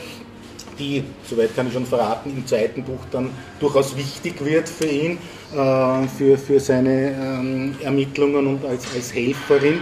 die, 0.79 1.05
soweit 1.29 1.55
kann 1.55 1.67
ich 1.67 1.73
schon 1.73 1.87
verraten, 1.87 2.31
im 2.31 2.47
zweiten 2.47 2.83
Buch 2.83 3.01
dann 3.11 3.31
durchaus 3.61 3.97
wichtig 3.97 4.45
wird 4.45 4.69
für 4.69 4.87
ihn, 4.87 5.19
äh, 5.53 6.09
für, 6.09 6.39
für 6.39 6.61
seine 6.61 7.11
ähm, 7.11 7.77
Ermittlungen 7.83 8.47
und 8.47 8.65
als, 8.65 8.87
als 8.95 9.15
Helferin. 9.15 9.81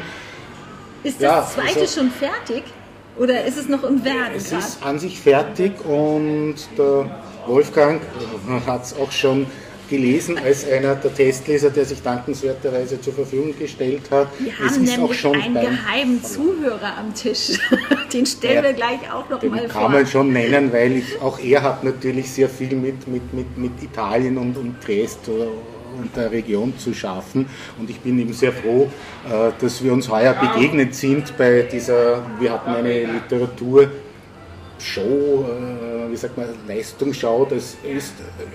Ist 1.02 1.20
das 1.20 1.22
ja, 1.22 1.62
zweite 1.62 1.80
also, 1.80 2.00
schon 2.00 2.10
fertig? 2.10 2.64
Oder 3.18 3.44
ist 3.44 3.58
es 3.58 3.68
noch 3.68 3.84
im 3.84 4.04
Werden? 4.04 4.34
Es 4.36 4.50
grad? 4.50 4.60
ist 4.60 4.82
an 4.82 4.98
sich 4.98 5.20
fertig 5.20 5.72
und 5.84 6.56
der 6.76 7.22
Wolfgang 7.46 8.00
hat 8.66 8.84
es 8.84 8.96
auch 8.96 9.12
schon 9.12 9.46
gelesen 9.88 10.38
als 10.38 10.68
einer 10.68 10.94
der 10.94 11.14
Testleser, 11.14 11.70
der 11.70 11.84
sich 11.84 12.02
dankenswerterweise 12.02 13.00
zur 13.00 13.12
Verfügung 13.12 13.54
gestellt 13.58 14.02
hat. 14.10 14.28
Wir 14.38 14.58
haben 14.58 14.82
nämlich 14.82 15.24
einen 15.26 15.54
geheimen 15.54 16.24
Zuhörer 16.24 16.98
am 16.98 17.14
Tisch. 17.14 17.58
Den 18.12 18.26
stellen 18.26 18.56
ja, 18.56 18.62
wir 18.62 18.72
gleich 18.72 19.12
auch 19.12 19.28
noch 19.28 19.42
mal 19.42 19.68
vor. 19.68 19.82
kann 19.82 19.92
man 19.92 20.06
schon 20.06 20.32
nennen, 20.32 20.72
weil 20.72 20.96
ich, 20.96 21.20
auch 21.20 21.38
er 21.38 21.62
hat 21.62 21.84
natürlich 21.84 22.30
sehr 22.30 22.48
viel 22.48 22.76
mit, 22.76 23.06
mit, 23.08 23.32
mit, 23.32 23.58
mit 23.58 23.82
Italien 23.82 24.38
und, 24.38 24.56
und 24.56 24.80
Triest 24.80 25.28
und 25.28 26.16
der 26.16 26.30
Region 26.30 26.76
zu 26.78 26.92
schaffen. 26.94 27.46
Und 27.78 27.90
ich 27.90 28.00
bin 28.00 28.18
eben 28.18 28.32
sehr 28.32 28.52
froh, 28.52 28.90
äh, 29.28 29.50
dass 29.60 29.82
wir 29.82 29.92
uns 29.92 30.08
heuer 30.08 30.34
begegnet 30.34 30.94
sind 30.94 31.36
bei 31.36 31.62
dieser, 31.62 32.24
wir 32.38 32.52
hatten 32.52 32.70
eine 32.70 33.04
Literatur- 33.04 33.90
Show, 34.78 35.46
äh, 35.48 36.10
wie 36.10 36.16
sagt 36.16 36.36
man, 36.36 36.46
Leistungsschau 36.66 37.44
des 37.44 37.76
Öst 37.84 38.14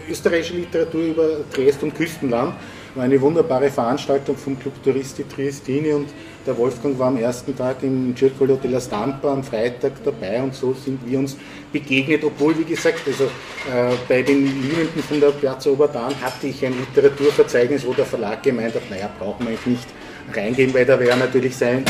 österreichischen 0.10 0.58
Literatur 0.58 1.01
über 1.01 1.29
Triest 1.53 1.84
und 1.84 1.95
Küstenland. 1.95 2.53
War 2.95 3.03
eine 3.03 3.21
wunderbare 3.21 3.69
Veranstaltung 3.69 4.36
vom 4.36 4.60
Club 4.60 4.73
Touristi 4.84 5.23
Triestini 5.23 5.93
und 5.93 6.10
der 6.45 6.58
Wolfgang 6.58 6.97
war 6.97 7.10
am 7.10 7.17
ersten 7.17 7.55
Tag 7.55 7.84
im 7.84 8.15
Circolo 8.17 8.55
della 8.55 8.82
Stampa 8.82 9.32
am 9.32 9.43
Freitag 9.43 10.03
dabei 10.03 10.41
und 10.41 10.55
so 10.55 10.73
sind 10.73 10.99
wir 11.05 11.19
uns 11.19 11.38
begegnet, 11.71 12.23
obwohl, 12.23 12.58
wie 12.58 12.63
gesagt, 12.63 13.01
also 13.05 13.25
äh, 13.25 13.93
bei 14.08 14.23
den 14.23 14.45
Liebenden 14.45 15.03
von 15.03 15.19
der 15.19 15.29
Piazza 15.29 15.69
Oberdan 15.69 16.13
hatte 16.19 16.47
ich 16.47 16.65
ein 16.65 16.73
Literaturverzeichnis, 16.79 17.86
wo 17.86 17.93
der 17.93 18.05
Verlag 18.05 18.41
gemeint 18.41 18.73
hat, 18.73 18.89
naja, 18.89 19.10
brauchen 19.19 19.45
wir 19.45 19.49
eigentlich 19.49 19.67
nicht 19.67 19.88
reingehen, 20.35 20.73
weil 20.73 20.85
da 20.85 20.99
wären 20.99 21.19
natürlich 21.19 21.55
sein, 21.55 21.83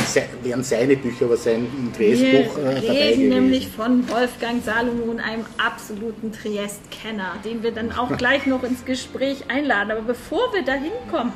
wären 0.43 0.63
seine 0.63 0.95
Bücher, 0.95 1.25
aber 1.25 1.37
sein 1.37 1.67
Dresbuch 1.97 2.57
äh, 2.57 2.63
dabei 2.63 2.81
Wir 2.81 2.91
reden 2.91 3.29
nämlich 3.29 3.67
von 3.67 4.09
Wolfgang 4.09 4.63
Salomon, 4.63 5.19
einem 5.19 5.45
absoluten 5.57 6.31
Triest-Kenner, 6.31 7.35
den 7.43 7.63
wir 7.63 7.71
dann 7.71 7.91
auch 7.91 8.17
gleich 8.17 8.45
noch 8.45 8.63
ins 8.63 8.85
Gespräch 8.85 9.45
einladen. 9.49 9.91
Aber 9.91 10.01
bevor 10.01 10.53
wir 10.53 10.63
da 10.63 10.73
hinkommen, 10.73 11.33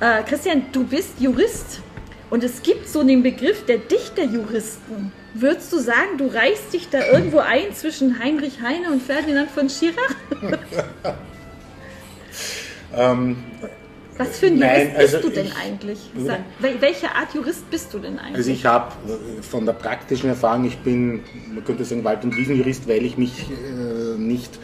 äh, 0.00 0.22
Christian, 0.22 0.66
du 0.72 0.84
bist 0.84 1.20
Jurist 1.20 1.80
und 2.30 2.42
es 2.44 2.62
gibt 2.62 2.88
so 2.88 3.02
den 3.02 3.22
Begriff 3.22 3.64
der 3.66 3.78
Dichterjuristen. 3.78 5.12
Würdest 5.34 5.72
du 5.72 5.78
sagen, 5.78 6.18
du 6.18 6.26
reichst 6.26 6.72
dich 6.72 6.88
da 6.90 7.04
irgendwo 7.06 7.38
ein 7.38 7.74
zwischen 7.74 8.18
Heinrich 8.18 8.60
Heine 8.60 8.92
und 8.92 9.02
Ferdinand 9.02 9.50
von 9.50 9.68
Schirach? 9.68 10.14
ähm, 12.96 13.36
was 14.16 14.38
für 14.38 14.46
ein 14.46 14.58
Jurist 14.58 14.74
Nein, 14.74 14.92
also 14.96 15.16
bist 15.18 15.28
du 15.28 15.30
denn 15.30 15.46
ich, 15.46 15.56
eigentlich? 15.56 15.98
Welche 16.80 17.14
Art 17.14 17.34
Jurist 17.34 17.68
bist 17.70 17.92
du 17.92 17.98
denn 17.98 18.18
eigentlich? 18.18 18.36
Also 18.36 18.50
ich 18.50 18.64
habe 18.64 18.92
äh, 19.08 19.42
von 19.42 19.66
der 19.66 19.72
praktischen 19.72 20.28
Erfahrung, 20.28 20.64
ich 20.64 20.78
bin, 20.78 21.22
man 21.52 21.64
könnte 21.64 21.84
sagen, 21.84 22.04
Wald- 22.04 22.24
und 22.24 22.36
Wiesenjurist, 22.36 22.88
weil 22.88 23.04
ich 23.04 23.18
mich 23.18 23.50
äh, 23.50 24.18
nicht 24.18 24.58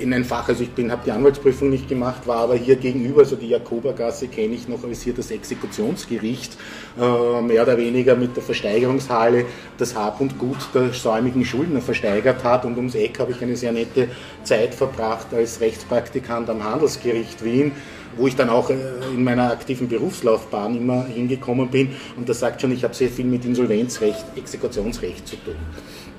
in 0.00 0.14
ein 0.14 0.24
Fach, 0.24 0.48
also 0.48 0.64
ich 0.64 0.70
habe 0.90 1.02
die 1.04 1.10
Anwaltsprüfung 1.10 1.70
nicht 1.70 1.88
gemacht, 1.88 2.26
war 2.26 2.38
aber 2.38 2.54
hier 2.54 2.76
gegenüber, 2.76 3.20
also 3.20 3.36
die 3.36 3.48
Jakobergasse 3.48 4.28
kenne 4.28 4.54
ich 4.54 4.68
noch 4.68 4.82
als 4.84 5.02
hier 5.02 5.14
das 5.14 5.30
Exekutionsgericht, 5.30 6.56
äh, 6.98 7.42
mehr 7.42 7.62
oder 7.62 7.76
weniger 7.76 8.16
mit 8.16 8.36
der 8.36 8.42
Versteigerungshalle 8.42 9.44
das 9.78 9.94
Hab 9.94 10.20
und 10.20 10.38
Gut 10.38 10.56
der 10.74 10.92
säumigen 10.92 11.44
Schuldner 11.44 11.80
versteigert 11.80 12.44
hat 12.44 12.64
und 12.64 12.76
ums 12.76 12.94
Eck 12.94 13.18
habe 13.18 13.32
ich 13.32 13.42
eine 13.42 13.56
sehr 13.56 13.72
nette 13.72 14.08
Zeit 14.42 14.74
verbracht 14.74 15.28
als 15.32 15.60
Rechtspraktikant 15.60 16.48
am 16.48 16.64
Handelsgericht 16.64 17.44
Wien 17.44 17.72
wo 18.16 18.26
ich 18.26 18.36
dann 18.36 18.50
auch 18.50 18.70
äh, 18.70 18.74
in 19.12 19.24
meiner 19.24 19.50
aktiven 19.50 19.88
Berufslaufbahn 19.88 20.76
immer 20.76 21.04
hingekommen 21.06 21.68
bin. 21.68 21.94
Und 22.16 22.28
das 22.28 22.40
sagt 22.40 22.60
schon, 22.60 22.72
ich 22.72 22.84
habe 22.84 22.94
sehr 22.94 23.08
viel 23.08 23.24
mit 23.24 23.44
Insolvenzrecht, 23.44 24.24
Exekutionsrecht 24.36 25.26
zu 25.26 25.36
tun. 25.36 25.56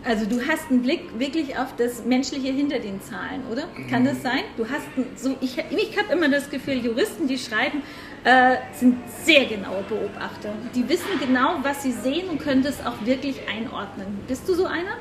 Also 0.03 0.25
du 0.25 0.41
hast 0.41 0.71
einen 0.71 0.81
Blick 0.81 1.01
wirklich 1.19 1.57
auf 1.57 1.75
das 1.77 2.03
Menschliche 2.03 2.51
hinter 2.51 2.79
den 2.79 2.99
Zahlen, 3.01 3.43
oder? 3.51 3.65
Kann 3.89 4.03
das 4.03 4.21
sein? 4.23 4.41
Du 4.57 4.65
hast 4.67 4.81
so, 5.15 5.35
ich, 5.41 5.57
ich 5.69 5.97
habe 5.97 6.13
immer 6.13 6.27
das 6.27 6.49
Gefühl, 6.49 6.83
Juristen, 6.83 7.27
die 7.27 7.37
schreiben, 7.37 7.83
äh, 8.23 8.55
sind 8.73 8.97
sehr 9.23 9.45
genaue 9.45 9.83
Beobachter. 9.87 10.53
Die 10.73 10.87
wissen 10.89 11.19
genau, 11.19 11.57
was 11.61 11.83
sie 11.83 11.91
sehen 11.91 12.29
und 12.29 12.39
können 12.39 12.63
das 12.63 12.83
auch 12.83 13.05
wirklich 13.05 13.41
einordnen. 13.47 14.07
Bist 14.27 14.49
du 14.49 14.55
so 14.55 14.65
einer? 14.65 14.97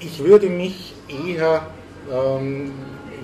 Ich 0.00 0.18
würde 0.18 0.48
mich 0.48 0.94
eher 1.08 1.68
ähm, 2.12 2.72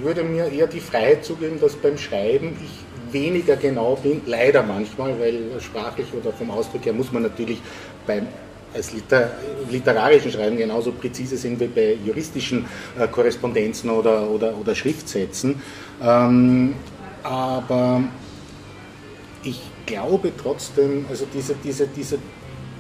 würde 0.03 0.22
mir 0.22 0.50
eher 0.50 0.66
die 0.66 0.81
Freiheit 0.81 1.24
zugeben, 1.24 1.61
dass 1.61 1.76
beim 1.76 1.98
Schreiben 1.98 2.57
ich 2.62 3.12
weniger 3.12 3.57
genau 3.57 3.96
bin, 3.96 4.22
leider 4.26 4.62
manchmal, 4.62 5.18
weil 5.18 5.61
sprachlich 5.61 6.07
oder 6.12 6.33
vom 6.33 6.50
Ausdruck 6.50 6.85
her 6.85 6.92
muss 6.92 7.12
man 7.12 7.22
natürlich 7.22 7.61
beim 8.07 8.26
als 8.72 8.92
Liter 8.92 9.33
literarischen 9.68 10.31
Schreiben 10.31 10.57
genauso 10.57 10.92
präzise 10.92 11.37
sind 11.37 11.59
wie 11.59 11.66
bei 11.66 11.98
juristischen 12.05 12.66
äh, 12.98 13.09
Korrespondenzen 13.09 13.90
oder, 13.90 14.31
oder, 14.31 14.57
oder 14.57 14.74
Schriftsätzen. 14.74 15.61
Ähm, 16.00 16.74
aber 17.22 18.03
ich 19.42 19.61
glaube 19.87 20.33
trotzdem, 20.40 21.05
also 21.09 21.26
dieser, 21.35 21.55
dieser, 21.55 21.87
dieser 21.87 22.18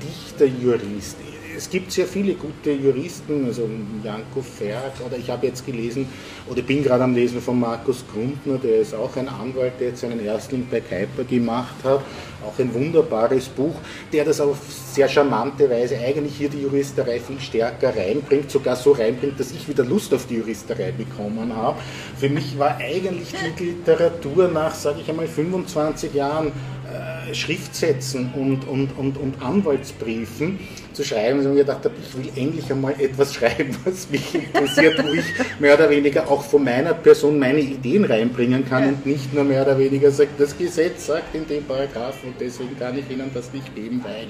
Dichterjurist, 0.00 1.16
es 1.60 1.68
gibt 1.68 1.92
sehr 1.92 2.06
viele 2.06 2.32
gute 2.32 2.72
Juristen, 2.72 3.44
also 3.44 3.68
Janko 4.02 4.40
Ferg 4.40 4.94
oder 5.04 5.18
ich 5.18 5.28
habe 5.28 5.46
jetzt 5.46 5.66
gelesen 5.66 6.08
oder 6.48 6.62
bin 6.62 6.82
gerade 6.82 7.04
am 7.04 7.14
Lesen 7.14 7.42
von 7.42 7.60
Markus 7.60 8.02
Grundner, 8.10 8.56
der 8.56 8.80
ist 8.80 8.94
auch 8.94 9.14
ein 9.16 9.28
Anwalt, 9.28 9.74
der 9.78 9.88
jetzt 9.88 10.00
seinen 10.00 10.24
Erstling 10.24 10.66
bei 10.70 10.80
Kuiper 10.80 11.22
gemacht 11.24 11.74
hat, 11.84 12.00
auch 12.46 12.58
ein 12.58 12.72
wunderbares 12.72 13.48
Buch, 13.48 13.74
der 14.10 14.24
das 14.24 14.40
auf 14.40 14.56
sehr 14.90 15.06
charmante 15.06 15.68
Weise 15.68 15.98
eigentlich 15.98 16.36
hier 16.38 16.48
die 16.48 16.62
Juristerei 16.62 17.20
viel 17.20 17.38
stärker 17.38 17.94
reinbringt, 17.94 18.50
sogar 18.50 18.74
so 18.74 18.92
reinbringt, 18.92 19.38
dass 19.38 19.52
ich 19.52 19.68
wieder 19.68 19.84
Lust 19.84 20.14
auf 20.14 20.26
die 20.26 20.36
Juristerei 20.36 20.92
bekommen 20.92 21.54
habe. 21.54 21.78
Für 22.16 22.30
mich 22.30 22.58
war 22.58 22.78
eigentlich 22.78 23.34
die 23.58 23.64
Literatur 23.64 24.48
nach, 24.48 24.74
sage 24.74 25.00
ich 25.02 25.10
einmal, 25.10 25.28
25 25.28 26.14
Jahren 26.14 26.52
äh, 26.90 27.34
Schriftsätzen 27.34 28.32
und, 28.34 28.66
und, 28.66 28.96
und, 28.96 29.18
und 29.18 29.42
Anwaltsbriefen 29.42 30.58
zu 30.92 31.04
schreiben, 31.04 31.38
dass 31.38 31.52
ich 31.52 31.58
gedacht 31.58 31.84
habe, 31.84 31.94
ich 32.00 32.16
will 32.16 32.42
endlich 32.42 32.70
einmal 32.70 32.94
etwas 32.98 33.34
schreiben, 33.34 33.76
was 33.84 34.08
mich 34.10 34.34
interessiert, 34.34 35.02
wo 35.02 35.08
ich 35.12 35.24
mehr 35.58 35.74
oder 35.74 35.90
weniger 35.90 36.30
auch 36.30 36.42
von 36.42 36.64
meiner 36.64 36.94
Person 36.94 37.38
meine 37.38 37.60
Ideen 37.60 38.04
reinbringen 38.04 38.68
kann 38.68 38.88
und 38.88 39.06
nicht 39.06 39.32
nur 39.32 39.44
mehr 39.44 39.62
oder 39.62 39.78
weniger 39.78 40.10
sagt, 40.10 40.38
das 40.38 40.56
Gesetz 40.56 41.06
sagt 41.06 41.34
in 41.34 41.46
dem 41.46 41.64
Paragraphen 41.64 42.30
und 42.30 42.40
deswegen 42.40 42.78
kann 42.78 42.98
ich 42.98 43.10
Ihnen 43.10 43.30
das 43.32 43.52
nicht 43.52 43.74
geben, 43.74 44.02
weil 44.04 44.28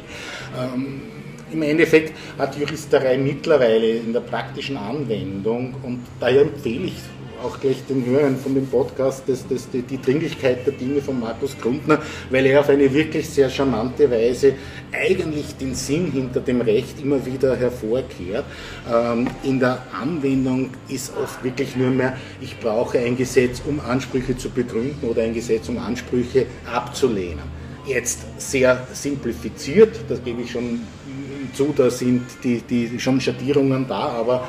ähm, 0.59 1.03
im 1.53 1.63
Endeffekt 1.63 2.13
hat 2.39 2.57
Juristerei 2.57 3.19
mittlerweile 3.19 3.91
in 3.91 4.13
der 4.13 4.21
praktischen 4.21 4.77
Anwendung 4.77 5.75
und 5.83 6.01
daher 6.21 6.43
empfehle 6.43 6.87
ich 6.87 7.03
auch 7.43 7.61
gleich 7.61 7.85
den 7.89 8.05
Hörern 8.05 8.37
von 8.37 8.55
dem 8.55 8.67
Podcast 8.67 9.25
das, 9.27 9.47
das, 9.49 9.69
die, 9.71 9.83
die 9.83 10.01
Dringlichkeit 10.01 10.67
der 10.67 10.73
Dinge 10.75 11.01
von 11.01 11.21
Markus 11.21 11.57
Grundner, 11.61 11.99
weil 12.31 12.47
er 12.47 12.61
auf 12.61 12.69
eine 12.69 12.93
wirklich 12.93 13.29
sehr 13.29 13.51
charmante 13.51 14.11
Weise 14.11 14.55
eigentlich 14.93 15.57
den 15.57 15.75
Sinn 15.75 16.11
hinter 16.13 16.41
dem 16.41 16.61
Recht 16.61 17.01
immer 17.03 17.25
wieder 17.25 17.57
hervorkehrt. 17.57 18.45
Ähm, 18.93 19.29
in 19.43 19.61
der 19.61 19.83
Anwendung 19.93 20.71
ist 20.89 21.13
oft 21.17 21.43
wirklich 21.43 21.77
nur 21.77 21.91
mehr, 21.91 22.17
ich 22.41 22.59
brauche 22.59 22.99
ein 22.99 23.17
Gesetz, 23.17 23.63
um 23.67 23.81
Ansprüche 23.81 24.37
zu 24.37 24.51
begründen 24.51 25.09
oder 25.09 25.23
ein 25.23 25.35
Gesetz, 25.35 25.69
um 25.69 25.79
Ansprüche 25.79 26.47
abzulehnen. 26.73 27.61
Jetzt 27.87 28.21
sehr 28.37 28.87
simplifiziert, 28.93 30.01
das 30.09 30.23
gebe 30.23 30.43
ich 30.43 30.51
schon 30.51 30.81
zu, 31.55 31.73
da 31.77 31.91
sind 31.91 32.23
die, 32.45 32.61
die 32.61 32.99
schon 33.01 33.21
Schattierungen 33.21 33.87
da, 33.89 34.09
aber 34.09 34.47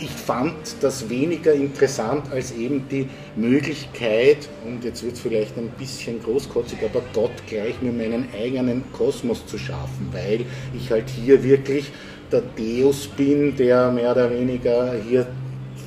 ich 0.00 0.10
fand 0.10 0.54
das 0.80 1.08
weniger 1.08 1.52
interessant 1.52 2.32
als 2.32 2.52
eben 2.52 2.88
die 2.90 3.08
Möglichkeit, 3.36 4.48
und 4.66 4.84
jetzt 4.84 5.02
wird 5.02 5.14
es 5.14 5.20
vielleicht 5.20 5.56
ein 5.58 5.70
bisschen 5.78 6.22
großkotzig, 6.22 6.78
aber 6.84 7.02
Gott 7.12 7.32
gleich 7.48 7.80
mir 7.82 7.92
meinen 7.92 8.26
eigenen 8.38 8.84
Kosmos 8.92 9.46
zu 9.46 9.58
schaffen, 9.58 10.08
weil 10.12 10.44
ich 10.74 10.90
halt 10.90 11.08
hier 11.08 11.42
wirklich 11.42 11.92
der 12.32 12.42
Deus 12.56 13.06
bin, 13.08 13.56
der 13.56 13.90
mehr 13.90 14.12
oder 14.12 14.30
weniger 14.30 14.94
hier 15.08 15.26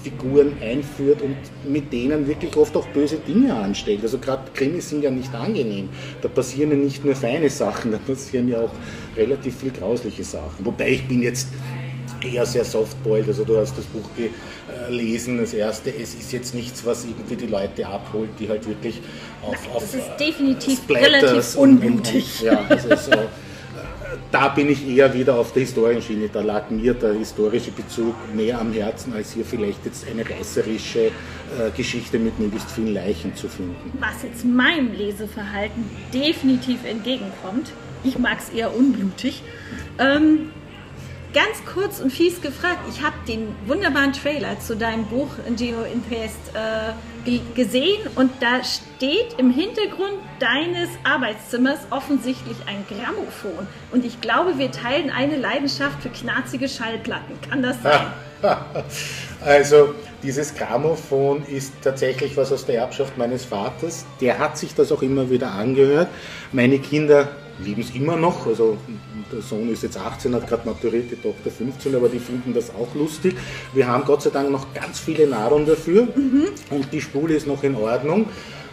Figuren 0.03 0.51
einführt 0.61 1.21
und 1.21 1.37
mit 1.71 1.93
denen 1.93 2.27
wirklich 2.27 2.57
oft 2.57 2.75
auch 2.75 2.87
böse 2.87 3.17
Dinge 3.17 3.55
anstellt. 3.55 4.01
Also 4.03 4.17
gerade 4.17 4.43
Krimis 4.53 4.89
sind 4.89 5.01
ja 5.01 5.09
nicht 5.09 5.33
angenehm. 5.33 5.87
Da 6.21 6.27
passieren 6.27 6.71
ja 6.71 6.75
nicht 6.75 7.05
nur 7.05 7.15
feine 7.15 7.49
Sachen, 7.49 7.93
da 7.93 7.97
passieren 7.99 8.49
ja 8.49 8.59
auch 8.59 8.71
relativ 9.15 9.59
viel 9.59 9.71
grausliche 9.71 10.25
Sachen. 10.25 10.65
Wobei 10.65 10.89
ich 10.89 11.07
bin 11.07 11.21
jetzt 11.21 11.47
eher 12.25 12.45
sehr 12.45 12.65
softboiled. 12.65 13.27
Also 13.27 13.43
du 13.43 13.57
hast 13.57 13.77
das 13.77 13.85
Buch 13.85 14.07
gelesen, 14.15 15.37
das 15.37 15.53
erste. 15.53 15.89
Es 15.89 16.13
ist 16.13 16.31
jetzt 16.31 16.53
nichts, 16.55 16.85
was 16.85 17.05
irgendwie 17.05 17.35
die 17.35 17.47
Leute 17.47 17.87
abholt, 17.87 18.29
die 18.39 18.49
halt 18.49 18.67
wirklich 18.67 19.01
auf. 19.41 19.57
auf 19.73 19.83
das 19.83 19.95
ist 19.95 20.17
definitiv 20.19 20.79
relativ 20.89 21.55
unblutig. 21.55 22.41
Und, 22.41 22.49
und, 22.49 22.53
ja, 22.53 22.65
also 22.69 22.89
so, 22.95 23.11
äh, 23.11 23.27
da 24.31 24.47
bin 24.49 24.69
ich 24.69 24.87
eher 24.87 25.13
wieder 25.13 25.35
auf 25.35 25.53
der 25.53 25.61
Historienschiene. 25.61 26.29
Da 26.29 26.41
lag 26.41 26.69
mir 26.69 26.93
der 26.93 27.13
historische 27.13 27.71
Bezug 27.71 28.15
mehr 28.33 28.59
am 28.59 28.73
Herzen, 28.73 29.13
als 29.13 29.33
hier 29.33 29.45
vielleicht 29.45 29.85
jetzt 29.85 30.05
eine 30.07 30.27
reißerische 30.27 31.05
äh, 31.05 31.11
Geschichte 31.75 32.19
mit 32.19 32.39
möglichst 32.39 32.71
vielen 32.71 32.93
Leichen 32.93 33.35
zu 33.35 33.47
finden. 33.47 33.91
Was 33.99 34.23
jetzt 34.23 34.45
meinem 34.45 34.93
Leseverhalten 34.93 35.85
definitiv 36.13 36.83
entgegenkommt, 36.85 37.71
ich 38.03 38.17
mag 38.17 38.39
es 38.39 38.49
eher 38.49 38.75
unblutig, 38.75 39.43
ähm, 39.99 40.49
ganz 41.33 41.65
kurz 41.65 41.99
und 41.99 42.11
fies 42.11 42.41
gefragt, 42.41 42.79
ich 42.89 43.01
habe 43.01 43.15
den 43.27 43.55
wunderbaren 43.65 44.13
Trailer 44.13 44.59
zu 44.59 44.75
deinem 44.75 45.05
Buch 45.05 45.29
Gino 45.57 45.83
Interest 45.83 46.37
äh, 46.53 47.39
gesehen 47.55 48.01
und 48.15 48.31
da 48.39 48.63
steht 48.63 49.33
im 49.37 49.49
Hintergrund 49.49 50.13
deines 50.39 50.89
Arbeitszimmers 51.03 51.79
offensichtlich 51.89 52.57
ein 52.67 52.85
Grammophon. 52.87 53.67
Und 53.91 54.05
ich 54.05 54.21
glaube, 54.21 54.57
wir 54.57 54.71
teilen 54.71 55.09
eine 55.09 55.37
Leidenschaft 55.37 56.01
für 56.01 56.09
knarzige 56.09 56.67
Schallplatten. 56.67 57.39
Kann 57.49 57.61
das 57.61 57.81
sein? 57.81 58.07
Also 59.39 59.95
dieses 60.21 60.53
Grammophon 60.55 61.45
ist 61.45 61.73
tatsächlich 61.81 62.35
was 62.35 62.51
aus 62.51 62.65
der 62.65 62.79
Erbschaft 62.79 63.17
meines 63.17 63.45
Vaters. 63.45 64.05
Der 64.19 64.39
hat 64.39 64.57
sich 64.57 64.75
das 64.75 64.91
auch 64.91 65.01
immer 65.01 65.29
wieder 65.29 65.51
angehört. 65.51 66.09
Meine 66.51 66.79
Kinder 66.79 67.29
lieben 67.59 67.81
es 67.81 67.93
immer 67.95 68.15
noch. 68.15 68.47
Also 68.47 68.77
der 69.31 69.41
Sohn 69.41 69.69
ist 69.69 69.83
jetzt 69.83 69.97
18, 69.97 70.33
hat 70.35 70.47
gerade 70.47 70.67
maturiert, 70.67 71.11
die 71.11 71.15
Tochter 71.15 71.51
15, 71.51 71.95
aber 71.95 72.09
die 72.09 72.19
finden 72.19 72.53
das 72.53 72.69
auch 72.69 72.93
lustig. 72.95 73.35
Wir 73.73 73.87
haben 73.87 74.05
Gott 74.05 74.23
sei 74.23 74.29
Dank 74.29 74.51
noch 74.51 74.73
ganz 74.73 74.99
viele 74.99 75.27
Nahrung 75.27 75.65
dafür 75.65 76.07
mhm. 76.15 76.47
und 76.69 76.91
die 76.91 77.01
Spule 77.01 77.35
ist 77.35 77.47
noch 77.47 77.63
in 77.63 77.75
Ordnung. 77.75 78.27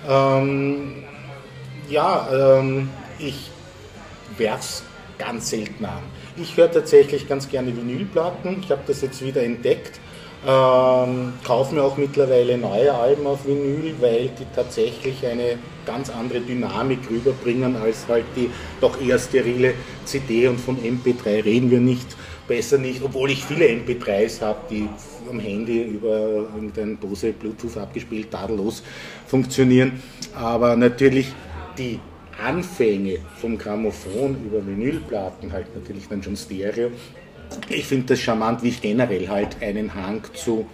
Ähm, 0.09 1.05
ja, 1.89 2.59
ähm, 2.59 2.89
ich 3.19 3.51
werfe 4.39 4.61
es 4.61 4.83
ganz 5.19 5.51
selten 5.51 5.85
an. 5.85 6.03
Ich 6.37 6.57
höre 6.57 6.71
tatsächlich 6.71 7.29
ganz 7.29 7.49
gerne 7.49 7.77
Vinylplatten. 7.77 8.61
Ich 8.63 8.71
habe 8.71 8.83
das 8.87 9.03
jetzt 9.03 9.23
wieder 9.25 9.43
entdeckt. 9.43 10.01
Ähm, 10.47 11.35
kaufe 11.45 11.75
mir 11.75 11.83
auch 11.83 11.99
mittlerweile 11.99 12.57
neue 12.57 12.95
Alben 12.95 13.27
auf 13.27 13.47
Vinyl, 13.47 13.95
weil 14.01 14.31
die 14.39 14.47
tatsächlich 14.55 15.27
eine 15.27 15.59
ganz 15.85 16.09
andere 16.09 16.41
Dynamik 16.41 17.01
rüberbringen 17.11 17.77
als 17.77 18.07
halt 18.09 18.25
die 18.35 18.49
doch 18.81 18.99
eher 19.03 19.19
sterile 19.19 19.75
CD 20.07 20.49
und 20.49 20.59
von 20.59 20.79
MP3 20.79 21.45
reden 21.45 21.71
wir 21.71 21.81
nicht, 21.81 22.17
besser 22.49 22.79
nicht, 22.79 23.03
obwohl 23.03 23.31
ich 23.31 23.45
viele 23.45 23.67
MP3s 23.67 24.41
habe, 24.41 24.61
die 24.71 24.89
am 25.29 25.39
Handy 25.39 25.83
über 25.83 26.49
irgendein 26.55 26.97
Bose 26.97 27.33
Bluetooth 27.33 27.77
abgespielt, 27.77 28.31
tadellos 28.31 28.83
funktionieren. 29.27 30.03
Aber 30.35 30.75
natürlich 30.75 31.35
die 31.77 32.01
Anfänge 32.43 33.19
vom 33.37 33.59
Grammophon 33.59 34.37
über 34.45 34.67
Vinylplatten, 34.67 35.53
halt 35.53 35.75
natürlich 35.75 36.09
dann 36.09 36.23
schon 36.23 36.37
Stereo, 36.37 36.91
ich 37.69 37.87
finde 37.87 38.07
das 38.07 38.21
charmant, 38.21 38.63
wie 38.63 38.69
ich 38.69 38.81
generell 38.81 39.29
halt 39.29 39.63
einen 39.63 39.95
Hang 39.95 40.23
zu 40.35 40.67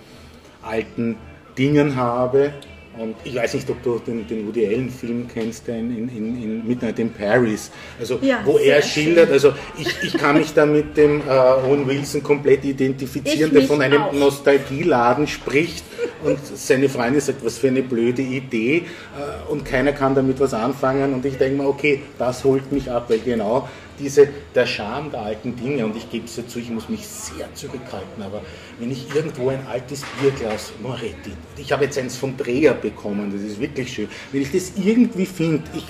alten 0.63 1.17
Dingen 1.57 1.97
habe. 1.97 2.53
Und 2.99 3.15
ich 3.25 3.35
weiß 3.35 3.53
nicht, 3.55 3.69
ob 3.69 3.83
du 3.83 3.99
den, 3.99 4.27
den 4.27 4.47
Woody 4.47 4.67
Allen-Film 4.67 5.29
kennst, 5.29 5.67
der 5.67 5.77
in, 5.77 6.09
in, 6.09 6.43
in 6.43 6.67
Midnight 6.67 6.99
in 6.99 7.13
Paris, 7.13 7.71
also 8.01 8.19
ja, 8.23 8.41
wo 8.43 8.57
er 8.57 8.81
schildert, 8.81 9.31
also 9.31 9.53
ich, 9.79 9.89
ich 10.03 10.17
kann 10.17 10.39
mich 10.39 10.55
da 10.55 10.65
mit 10.65 10.97
dem 10.97 11.21
äh, 11.21 11.31
Owen 11.31 11.87
Wilson 11.87 12.23
komplett 12.23 12.65
identifizieren, 12.65 13.53
der 13.53 13.65
von 13.65 13.83
einem 13.83 14.01
auch. 14.01 14.13
Nostalgieladen 14.15 15.27
spricht 15.27 15.85
und 16.25 16.39
seine 16.43 16.89
Freundin 16.89 17.21
sagt, 17.21 17.45
was 17.45 17.59
für 17.59 17.69
eine 17.69 17.83
blöde 17.83 18.23
Idee 18.23 18.79
äh, 18.79 19.53
und 19.53 19.67
keiner 19.67 19.93
kann 19.93 20.15
damit 20.15 20.41
was 20.41 20.55
anfangen 20.55 21.13
und 21.13 21.23
ich 21.27 21.37
denke 21.37 21.63
mir, 21.63 21.69
okay, 21.69 22.01
das 22.19 22.45
holt 22.45 22.73
mich 22.73 22.91
ab, 22.91 23.11
weil 23.11 23.19
genau 23.19 23.69
diese, 23.99 24.29
der 24.55 24.67
Charme 24.67 25.11
der 25.11 25.21
alten 25.21 25.57
Dinge, 25.57 25.85
und 25.85 25.97
ich 25.97 26.11
gebe 26.11 26.27
es 26.27 26.37
dazu, 26.37 26.59
ich 26.59 26.71
muss 26.71 26.89
mich 26.89 27.07
sehr 27.07 27.53
zurückhalten, 27.55 28.23
aber 28.23 28.43
wenn 28.79 28.91
ich 28.91 29.15
irgendwo 29.15 29.49
ein 29.51 29.67
altes 29.67 30.03
Bierglas 30.21 30.73
Moretti, 30.83 31.33
ich 31.57 31.73
habe 31.73 31.85
jetzt 31.85 31.99
eins 31.99 32.17
von 32.17 32.37
Dreher 32.37 32.75
bekommen, 32.75 33.31
das 33.33 33.43
ist 33.43 33.61
wirklich 33.61 33.93
schön, 33.93 34.09
wenn 34.33 34.43
ich 34.43 34.53
das 34.53 34.73
irgendwie 34.77 35.27
finde, 35.27 35.65
ich 35.75 35.85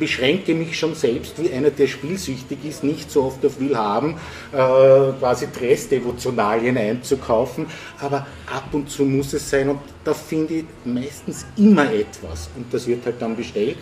beschränke 0.00 0.54
mich 0.54 0.76
schon 0.76 0.94
selbst, 0.96 1.40
wie 1.40 1.52
einer, 1.52 1.70
der 1.70 1.86
spielsüchtig 1.86 2.64
ist, 2.64 2.82
nicht 2.82 3.10
so 3.10 3.24
oft 3.24 3.44
auf 3.44 3.60
will 3.60 3.76
haben, 3.76 4.16
äh, 4.52 4.56
quasi 4.56 5.46
Dressdevotionalien 5.46 6.76
einzukaufen, 6.76 7.66
aber 8.00 8.26
ab 8.46 8.64
und 8.72 8.90
zu 8.90 9.04
muss 9.04 9.32
es 9.34 9.48
sein 9.48 9.68
und 9.68 9.80
da 10.02 10.14
finde 10.14 10.54
ich 10.54 10.64
meistens 10.84 11.44
immer 11.56 11.92
etwas. 11.92 12.48
Und 12.56 12.72
das 12.72 12.86
wird 12.86 13.04
halt 13.04 13.20
dann 13.20 13.36
bestellt. 13.36 13.76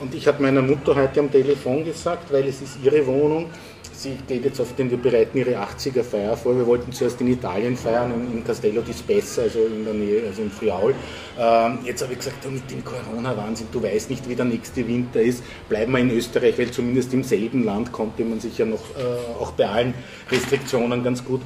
Und 0.00 0.14
ich 0.14 0.26
habe 0.26 0.42
meiner 0.42 0.62
Mutter 0.62 0.94
heute 0.94 1.20
am 1.20 1.30
Telefon 1.30 1.84
gesagt, 1.84 2.30
weil 2.32 2.46
es 2.46 2.60
ist 2.60 2.78
ihre 2.82 3.06
Wohnung. 3.06 3.46
Sie 3.92 4.18
geht 4.28 4.44
jetzt 4.44 4.60
auf 4.60 4.74
den, 4.74 4.90
wir 4.90 4.98
bereiten 4.98 5.38
ihre 5.38 5.56
80er 5.56 6.02
Feier 6.02 6.36
vor. 6.36 6.54
Wir 6.54 6.66
wollten 6.66 6.92
zuerst 6.92 7.18
in 7.22 7.28
Italien 7.28 7.74
feiern, 7.76 8.12
in, 8.30 8.44
Castello 8.44 8.82
di 8.82 8.92
Spessa, 8.92 9.42
also 9.42 9.60
in 9.60 9.86
der 9.86 9.94
Nähe, 9.94 10.26
also 10.26 10.42
in 10.42 10.50
Friaul. 10.50 10.94
Ähm, 11.38 11.78
jetzt 11.82 12.02
habe 12.02 12.12
ich 12.12 12.18
gesagt, 12.18 12.50
mit 12.50 12.70
dem 12.70 12.84
Corona-Wahnsinn, 12.84 13.68
du 13.72 13.82
weißt 13.82 14.10
nicht, 14.10 14.28
wie 14.28 14.34
der 14.34 14.44
nächste 14.44 14.86
Winter 14.86 15.22
ist. 15.22 15.42
Bleiben 15.70 15.92
wir 15.92 16.00
in 16.00 16.10
Österreich, 16.10 16.58
weil 16.58 16.70
zumindest 16.70 17.14
im 17.14 17.22
selben 17.22 17.64
Land 17.64 17.90
konnte 17.90 18.22
man 18.22 18.38
sich 18.38 18.58
ja 18.58 18.66
noch, 18.66 18.84
äh, 18.98 19.42
auch 19.42 19.52
bei 19.52 19.66
allen 19.66 19.94
Restriktionen 20.30 21.02
ganz 21.02 21.24
gut 21.24 21.40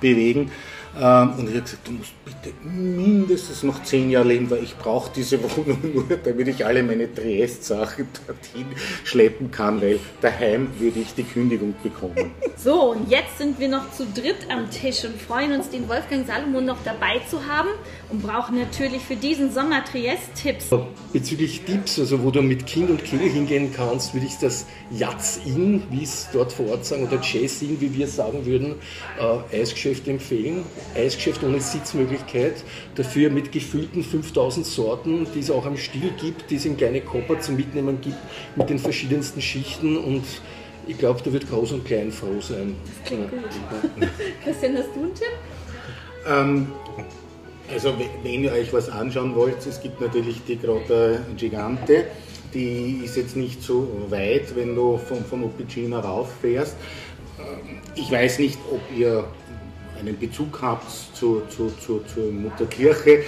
bewegen. 0.00 0.50
Ähm, 0.98 1.32
und 1.38 1.48
ich 1.48 1.54
habe 1.54 1.62
gesagt, 1.62 1.86
du 1.86 1.92
musst 1.92 2.12
bitte 2.24 2.54
mindestens 2.64 3.62
noch 3.62 3.82
zehn 3.82 4.10
Jahre 4.10 4.28
leben, 4.28 4.50
weil 4.50 4.62
ich 4.62 4.76
brauche 4.76 5.10
diese 5.14 5.42
Wohnung 5.56 5.78
nur, 5.94 6.16
damit 6.16 6.48
ich 6.48 6.64
alle 6.64 6.82
meine 6.82 7.12
Triest-Sachen 7.12 8.08
dorthin 8.26 8.66
schleppen 9.04 9.50
kann, 9.50 9.80
weil 9.80 9.98
daheim 10.20 10.68
würde 10.78 11.00
ich 11.00 11.14
die 11.14 11.24
Kündigung 11.24 11.74
bekommen. 11.82 12.32
So, 12.58 12.92
und 12.92 13.10
jetzt 13.10 13.38
sind 13.38 13.60
wir 13.60 13.68
noch 13.68 13.92
zu 13.92 14.06
dritt 14.06 14.48
am 14.50 14.68
Tisch 14.70 15.04
und 15.04 15.20
freuen 15.20 15.52
uns, 15.52 15.68
den 15.68 15.88
Wolfgang 15.88 16.26
Salomon 16.26 16.64
noch 16.64 16.78
dabei 16.84 17.20
zu 17.30 17.46
haben 17.46 17.68
und 18.10 18.22
brauchen 18.22 18.58
natürlich 18.58 19.02
für 19.02 19.16
diesen 19.16 19.52
Sommer 19.52 19.84
Triest-Tipps. 19.84 20.70
Bezüglich 21.12 21.62
Tipps, 21.62 21.98
also 21.98 22.22
wo 22.22 22.30
du 22.30 22.42
mit 22.42 22.66
Kind 22.66 22.90
und 22.90 23.04
Kehle 23.04 23.24
hingehen 23.24 23.72
kannst, 23.74 24.14
würde 24.14 24.26
ich 24.26 24.36
das 24.38 24.66
Jazz-In, 24.90 25.82
wie 25.90 26.04
es 26.04 26.28
dort 26.32 26.52
vor 26.52 26.70
Ort 26.70 26.84
sagen, 26.84 27.06
oder 27.06 27.20
Jazz-In, 27.20 27.80
wie 27.80 27.94
wir 27.94 28.06
sagen 28.06 28.46
würden, 28.46 28.76
äh, 29.18 29.60
Eisgeschäft 29.60 30.06
empfehlen. 30.08 30.64
Eisgeschäft 30.94 31.42
ohne 31.42 31.60
Sitzmöglichkeit, 31.60 32.62
dafür 32.94 33.30
mit 33.30 33.52
gefüllten 33.52 34.04
5000 34.04 34.64
Sorten, 34.66 35.26
die 35.34 35.40
es 35.40 35.50
auch 35.50 35.66
am 35.66 35.76
Stiel 35.76 36.12
gibt, 36.20 36.50
die 36.50 36.56
es 36.56 36.64
in 36.64 36.76
kleine 36.76 37.00
Kopper 37.00 37.40
zum 37.40 37.56
Mitnehmen 37.56 38.00
gibt, 38.00 38.18
mit 38.54 38.70
den 38.70 38.78
verschiedensten 38.78 39.40
Schichten 39.40 39.96
und 39.96 40.24
ich 40.88 40.98
glaube, 40.98 41.20
da 41.24 41.32
wird 41.32 41.48
groß 41.48 41.72
und 41.72 41.84
klein 41.84 42.12
froh 42.12 42.40
sein. 42.40 42.76
Das 42.84 43.08
klingt 43.08 43.30
gut. 43.30 43.40
Christian, 44.44 44.76
hast 44.76 44.94
du 44.94 45.00
einen 45.00 45.14
Tipp? 45.14 45.26
Ähm, 46.28 46.68
also 47.72 47.94
wenn 48.22 48.44
ihr 48.44 48.52
euch 48.52 48.72
was 48.72 48.88
anschauen 48.88 49.34
wollt, 49.34 49.66
es 49.66 49.80
gibt 49.80 50.00
natürlich 50.00 50.42
die 50.46 50.58
Grotta 50.58 51.18
Gigante, 51.36 52.06
die 52.54 53.02
ist 53.04 53.16
jetzt 53.16 53.36
nicht 53.36 53.62
so 53.62 54.06
weit, 54.08 54.54
wenn 54.54 54.74
du 54.74 54.96
von, 54.98 55.24
von 55.24 55.44
Opicina 55.44 56.00
rauffährst. 56.00 56.76
Ähm, 57.38 57.80
ich 57.94 58.10
weiß 58.10 58.38
nicht, 58.38 58.58
ob 58.70 58.80
ihr 58.96 59.24
einen 59.98 60.18
Bezug 60.18 60.60
habt 60.62 60.90
zu, 61.14 61.42
zu, 61.48 61.72
zu, 61.80 62.02
zur 62.12 62.32
Mutterkirche. 62.32 63.10
Äh, 63.10 63.22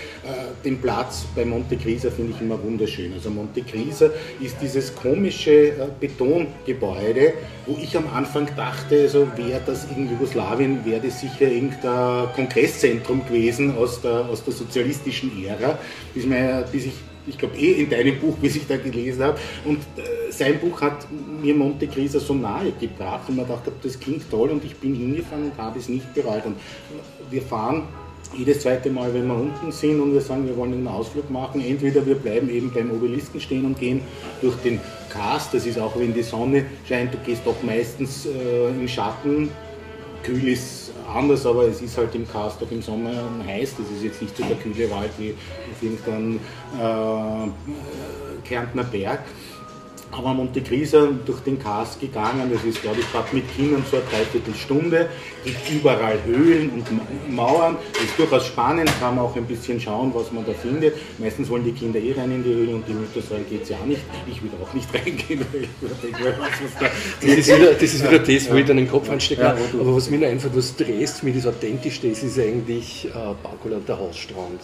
den 0.65 0.81
Platz 0.81 1.27
bei 1.35 1.45
Monte 1.45 1.77
Crisa 1.77 2.11
finde 2.11 2.33
ich 2.35 2.41
immer 2.41 2.63
wunderschön. 2.63 3.13
Also 3.13 3.31
Monte 3.31 3.63
Crisa 3.63 4.11
ist 4.41 4.57
dieses 4.61 4.95
komische 4.95 5.69
äh, 5.69 5.75
Betongebäude, 6.01 7.35
wo 7.67 7.77
ich 7.81 7.97
am 7.97 8.09
Anfang 8.15 8.49
dachte, 8.57 9.03
also 9.03 9.27
wäre 9.37 9.61
das 9.65 9.87
in 9.97 10.11
Jugoslawien, 10.11 10.85
wäre 10.85 11.01
das 11.01 11.21
sicher 11.21 11.51
irgendein 11.51 12.33
Kongresszentrum 12.35 13.27
gewesen 13.27 13.77
aus 13.77 14.01
der, 14.01 14.27
aus 14.27 14.45
der 14.45 14.53
sozialistischen 14.55 15.45
Ära, 15.45 15.79
bis, 16.15 16.27
mir, 16.27 16.65
bis 16.71 16.87
ich 16.87 16.95
ich 17.29 17.39
glaube 17.39 17.57
eh 17.57 17.73
in 17.73 17.91
deinem 17.91 18.19
Buch, 18.19 18.37
bis 18.37 18.57
ich 18.57 18.67
da 18.67 18.77
gelesen 18.77 19.23
habe. 19.23 19.39
Und 19.65 19.79
äh, 19.97 20.31
sein 20.31 20.59
Buch 20.59 20.81
hat 20.81 21.07
mir 21.43 21.55
Monte 21.55 21.87
Crisa 21.87 22.21
so 22.21 22.35
nahe 22.35 22.73
gebracht 22.73 23.29
und 23.29 23.37
man 23.37 23.49
dachte, 23.49 23.73
das 23.83 23.99
klingt 23.99 24.31
toll 24.31 24.51
und 24.51 24.65
ich 24.65 24.77
bin 24.77 24.95
hingefahren 24.95 25.45
und 25.45 25.59
habe 25.59 25.79
es 25.79 25.89
nicht 25.89 26.13
bereut. 26.15 26.47
Und 26.47 26.57
wir 27.31 27.43
fahren 27.43 27.85
jedes 28.37 28.61
zweite 28.61 28.91
Mal, 28.91 29.13
wenn 29.15 29.27
wir 29.27 29.35
unten 29.35 29.73
sind 29.73 30.01
und 30.01 30.13
wir 30.13 30.21
sagen, 30.21 30.47
wir 30.47 30.57
wollen 30.57 30.73
einen 30.73 30.89
Ausflug 30.89 31.31
machen, 31.31 31.63
entweder 31.65 32.05
wir 32.05 32.17
bleiben 32.17 32.51
eben 32.51 32.71
beim 32.73 32.91
Obelisken 32.91 33.41
stehen 33.41 33.65
und 33.65 33.79
gehen 33.79 34.03
durch 34.43 34.57
den 34.57 34.81
Cast, 35.11 35.55
das 35.55 35.65
ist 35.67 35.79
auch, 35.79 35.99
wenn 35.99 36.13
die 36.13 36.23
Sonne 36.23 36.67
scheint, 36.87 37.15
du 37.15 37.19
gehst 37.25 37.43
doch 37.47 37.63
meistens 37.63 38.27
äh, 38.27 38.69
im 38.69 38.87
Schatten, 38.87 39.51
kühl 40.23 40.49
ist 40.49 40.78
anders, 41.09 41.47
aber 41.47 41.69
es 41.69 41.81
ist 41.81 41.97
halt 41.97 42.15
im 42.15 42.29
Cast 42.31 42.63
auch 42.63 42.71
im 42.71 42.83
Sommer 42.83 43.13
heiß, 43.47 43.77
das 43.79 43.91
ist 43.91 44.03
jetzt 44.03 44.23
nicht 44.23 44.37
so 44.37 44.45
der 44.45 44.57
kühle 44.57 44.91
Wald 44.91 45.11
wie 45.19 45.33
auf 45.33 45.83
irgendeinem 45.83 46.37
äh, 46.77 48.47
Kärntner 48.47 48.85
Berg 48.85 49.21
aber 50.13 50.35
Monte 50.35 50.63
Crisa 50.63 51.09
durch 51.25 51.41
den 51.41 51.59
Cast 51.59 52.01
gegangen. 52.01 52.51
Das 52.53 52.65
ist, 52.65 52.83
glaube 52.83 53.01
ich, 53.01 53.13
gerade 53.13 53.35
mit 53.35 53.45
Kindern 53.55 53.85
so 53.91 53.97
eine 53.97 54.07
Dreiviertelstunde. 54.07 55.09
Gibt 55.45 55.71
überall 55.71 56.19
Höhlen 56.25 56.71
und 56.71 57.35
Mauern. 57.35 57.77
Das 57.93 58.05
ist 58.05 58.19
durchaus 58.19 58.47
spannend, 58.47 58.91
kann 59.01 59.17
man 59.17 59.25
auch 59.25 59.37
ein 59.37 59.45
bisschen 59.45 59.81
schauen, 59.81 60.13
was 60.15 60.33
man 60.33 60.45
da 60.45 60.53
findet. 60.53 60.95
Meistens 61.19 61.49
wollen 61.49 61.65
die 61.65 61.73
Kinder 61.73 61.99
eh 61.99 62.13
rein 62.13 62.31
in 62.31 62.43
die 62.43 62.53
Höhle 62.53 62.75
und 62.75 62.89
die 62.89 62.93
Mütter 62.93 63.21
sagen, 63.21 63.45
geht 63.49 63.63
es 63.63 63.69
ja 63.69 63.77
nicht. 63.87 64.01
Ich 64.31 64.43
will 64.43 64.51
auch 64.63 64.73
nicht 64.75 64.93
reingehen, 64.95 65.45
das, 67.21 67.31
ist 67.31 67.49
wieder, 67.49 67.73
das 67.73 67.83
ist 67.83 68.03
wieder 68.03 68.19
das, 68.19 68.51
wo 68.51 68.55
ich 68.57 68.67
dann 68.67 68.77
den 68.77 68.89
Kopf 68.89 69.11
anstecke. 69.11 69.43
Ja, 69.43 69.51
Aber 69.51 69.97
was 69.97 70.11
mir 70.11 70.27
einfach, 70.27 70.51
was 70.55 70.75
Dresd 70.77 71.23
mir 71.23 71.33
das 71.33 71.47
Authentischste 71.47 72.09
ist, 72.09 72.23
ist 72.23 72.39
eigentlich 72.39 73.07
äh, 73.07 73.35
Bakula, 73.43 73.79
der 73.87 73.99
Hausstrand. 73.99 74.61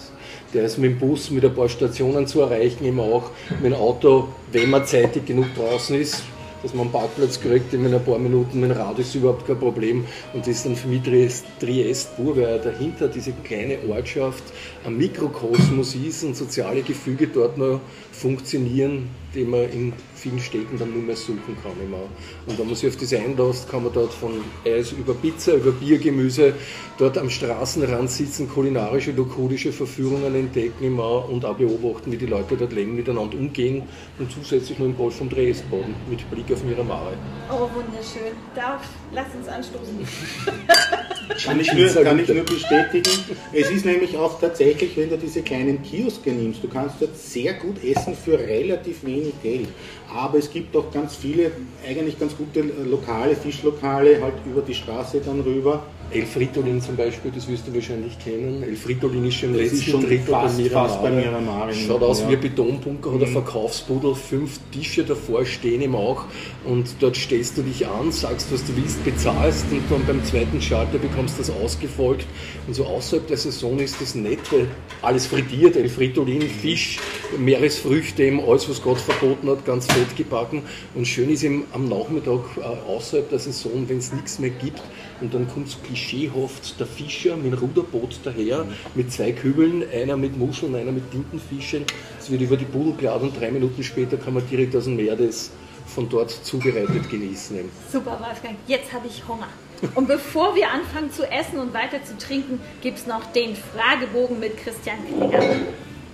Der 0.54 0.66
ist 0.66 0.78
mit 0.78 0.92
dem 0.92 0.98
Bus 1.00 1.30
mit 1.30 1.44
ein 1.44 1.52
paar 1.52 1.68
Stationen 1.68 2.28
zu 2.28 2.40
erreichen, 2.40 2.84
immer 2.84 3.02
auch 3.02 3.30
mit 3.60 3.72
dem 3.72 3.74
Auto, 3.74 4.28
wenn 4.52 4.70
man 4.70 4.86
zeitig 4.86 5.26
genug 5.26 5.46
draußen 5.56 6.00
ist, 6.00 6.22
dass 6.62 6.72
man 6.72 6.82
einen 6.82 6.92
Parkplatz 6.92 7.40
kriegt 7.40 7.74
in 7.74 7.92
ein 7.92 8.04
paar 8.04 8.20
Minuten 8.20 8.60
mit 8.60 8.70
dem 8.70 8.76
Rad 8.76 8.98
ist 9.00 9.16
überhaupt 9.16 9.48
kein 9.48 9.58
Problem. 9.58 10.06
Und 10.32 10.46
das 10.46 10.56
ist 10.56 10.66
dann 10.66 10.76
für 10.76 10.86
mich 10.86 11.02
Triest, 11.02 11.44
Triest 11.58 12.16
pur, 12.16 12.36
weil 12.36 12.60
dahinter 12.60 13.08
diese 13.08 13.32
kleine 13.32 13.78
Ortschaft 13.90 14.44
ein 14.86 14.96
Mikrokosmos 14.96 15.96
ist 15.96 16.22
und 16.22 16.36
soziale 16.36 16.82
Gefüge 16.82 17.26
dort 17.26 17.58
noch 17.58 17.80
funktionieren, 18.12 19.10
die 19.34 19.44
man 19.44 19.68
in 19.70 19.92
vielen 20.24 20.40
Städten 20.40 20.78
dann 20.78 20.92
nur 20.92 21.02
mehr 21.02 21.16
suchen 21.16 21.56
kann. 21.62 21.72
Immer. 21.84 21.98
Und 22.46 22.58
wenn 22.58 22.66
man 22.66 22.74
sich 22.74 22.88
auf 22.88 22.96
das 22.96 23.12
einlässt, 23.12 23.68
kann 23.68 23.84
man 23.84 23.92
dort 23.92 24.12
von 24.12 24.32
Eis 24.64 24.92
über 24.92 25.12
Pizza, 25.12 25.54
über 25.54 25.70
Biergemüse 25.72 26.54
dort 26.96 27.18
am 27.18 27.28
Straßenrand 27.28 28.10
sitzen, 28.10 28.48
kulinarische, 28.48 29.12
lokalische 29.12 29.72
Verführungen 29.72 30.34
entdecken 30.34 30.84
immer 30.84 31.28
und 31.28 31.44
auch 31.44 31.56
beobachten, 31.56 32.10
wie 32.12 32.16
die 32.16 32.26
Leute 32.26 32.56
dort 32.56 32.72
leben, 32.72 32.96
miteinander 32.96 33.36
umgehen 33.36 33.82
und 34.18 34.30
zusätzlich 34.32 34.78
noch 34.78 34.86
im 34.86 34.96
Golf 34.96 35.16
vom 35.16 35.28
Dresden 35.28 35.94
mit 36.08 36.28
Blick 36.30 36.50
auf 36.52 36.64
Miramare. 36.64 37.12
Oh, 37.50 37.68
wunderschön. 37.74 38.32
Darf, 38.54 38.82
lass 39.12 39.26
uns 39.34 39.48
anstoßen. 39.48 39.98
kann, 41.44 41.60
ich 41.60 41.72
nur, 41.72 42.04
kann 42.04 42.18
ich 42.18 42.28
nur 42.28 42.44
bestätigen. 42.44 43.10
Es 43.52 43.70
ist 43.70 43.84
nämlich 43.84 44.16
auch 44.16 44.40
tatsächlich, 44.40 44.96
wenn 44.96 45.10
du 45.10 45.18
diese 45.18 45.42
kleinen 45.42 45.82
Kioske 45.82 46.32
nimmst, 46.32 46.62
du 46.62 46.68
kannst 46.68 46.96
dort 47.00 47.16
sehr 47.16 47.54
gut 47.54 47.82
essen 47.84 48.14
für 48.14 48.38
relativ 48.38 49.04
wenig 49.04 49.34
Geld. 49.42 49.68
Aber 50.14 50.38
es 50.38 50.50
gibt 50.52 50.76
auch 50.76 50.92
ganz 50.92 51.16
viele, 51.16 51.50
eigentlich 51.86 52.18
ganz 52.20 52.36
gute 52.36 52.60
Lokale, 52.60 53.34
Fischlokale, 53.34 54.22
halt 54.22 54.34
über 54.46 54.62
die 54.62 54.74
Straße 54.74 55.20
dann 55.20 55.40
rüber. 55.40 55.82
El 56.14 56.26
Fritolin 56.26 56.80
zum 56.80 56.94
Beispiel, 56.94 57.32
das 57.34 57.48
wirst 57.48 57.66
du 57.66 57.74
wahrscheinlich 57.74 58.16
kennen. 58.20 58.62
El 58.62 58.76
Fritolin 58.76 59.24
ist 59.24 59.34
schon 59.34 59.48
im 59.48 59.56
letzten 59.56 59.82
schon 59.82 60.00
Drittel 60.02 60.32
fast, 60.32 60.58
bei 60.58 60.70
Fast 60.70 61.02
bei 61.02 61.10
Miramar. 61.10 61.72
Schaut 61.72 62.02
aus 62.02 62.20
ja. 62.20 62.28
wie 62.28 62.34
ein 62.34 62.40
Betonbunker, 62.40 63.12
hat 63.12 63.18
mhm. 63.18 63.26
ein 63.26 63.32
Verkaufsbudel, 63.32 64.14
fünf 64.14 64.60
Tische 64.70 65.02
davor 65.02 65.44
stehen 65.44 65.82
im 65.82 65.96
auch 65.96 66.24
und 66.64 66.86
dort 67.00 67.16
stellst 67.16 67.58
du 67.58 67.62
dich 67.62 67.84
an, 67.88 68.12
sagst, 68.12 68.52
was 68.52 68.64
du 68.64 68.76
willst, 68.76 69.04
bezahlst 69.04 69.66
und 69.72 69.82
dann 69.90 70.06
beim 70.06 70.24
zweiten 70.24 70.62
Schalter 70.62 70.98
bekommst 70.98 71.34
du 71.34 71.42
das 71.42 71.50
ausgefolgt. 71.50 72.26
Und 72.68 72.74
so 72.74 72.84
außerhalb 72.84 73.26
der 73.26 73.36
Saison 73.36 73.76
ist 73.80 74.00
das 74.00 74.14
nette, 74.14 74.68
alles 75.02 75.26
frittiert, 75.26 75.74
El 75.74 75.88
Fritolin, 75.88 76.42
Fisch, 76.42 77.00
Meeresfrüchte, 77.36 78.32
alles 78.46 78.70
was 78.70 78.80
Gott 78.80 78.98
verboten 78.98 79.50
hat, 79.50 79.64
ganz 79.64 79.86
fett 79.86 80.14
gebacken. 80.16 80.62
Und 80.94 81.08
schön 81.08 81.28
ist 81.30 81.42
eben 81.42 81.64
am 81.72 81.88
Nachmittag 81.88 82.40
äh, 82.56 82.88
außerhalb 82.88 83.28
der 83.30 83.40
Saison, 83.40 83.88
wenn 83.88 83.98
es 83.98 84.12
nichts 84.12 84.38
mehr 84.38 84.50
gibt, 84.50 84.80
und 85.20 85.34
dann 85.34 85.48
kommt 85.48 85.68
so 85.68 85.78
klischeehaft 85.78 86.78
der 86.78 86.86
Fischer 86.86 87.36
mit 87.36 87.52
dem 87.52 87.58
Ruderboot 87.58 88.20
daher, 88.24 88.66
mit 88.94 89.12
zwei 89.12 89.32
Kübeln, 89.32 89.84
einer 89.92 90.16
mit 90.16 90.36
Muscheln, 90.36 90.74
einer 90.74 90.92
mit 90.92 91.10
Tintenfischen. 91.10 91.84
Es 92.18 92.30
wird 92.30 92.42
über 92.42 92.56
die 92.56 92.64
Pudel 92.64 92.94
geladen 92.94 93.28
und 93.28 93.40
drei 93.40 93.50
Minuten 93.50 93.82
später 93.82 94.16
kann 94.16 94.34
man 94.34 94.48
direkt 94.48 94.74
aus 94.76 94.84
dem 94.84 94.96
Meer 94.96 95.16
das 95.16 95.50
von 95.86 96.08
dort 96.08 96.30
zubereitet 96.30 97.10
genießen. 97.10 97.58
Super, 97.92 98.18
Wolfgang, 98.20 98.56
jetzt 98.66 98.92
habe 98.92 99.06
ich 99.06 99.26
Hunger. 99.28 99.48
Und 99.94 100.08
bevor 100.08 100.54
wir 100.54 100.70
anfangen 100.70 101.12
zu 101.12 101.30
essen 101.30 101.58
und 101.58 101.74
weiter 101.74 102.02
zu 102.02 102.16
trinken, 102.16 102.60
gibt 102.80 102.98
es 102.98 103.06
noch 103.06 103.24
den 103.32 103.54
Fragebogen 103.54 104.40
mit 104.40 104.56
Christian 104.56 104.96
Klinger. 105.06 105.42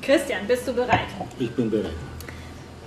Christian, 0.03 0.47
bist 0.49 0.67
du 0.67 0.73
bereit? 0.73 1.07
Ich 1.39 1.51
bin 1.51 1.71
bereit. 1.71 1.93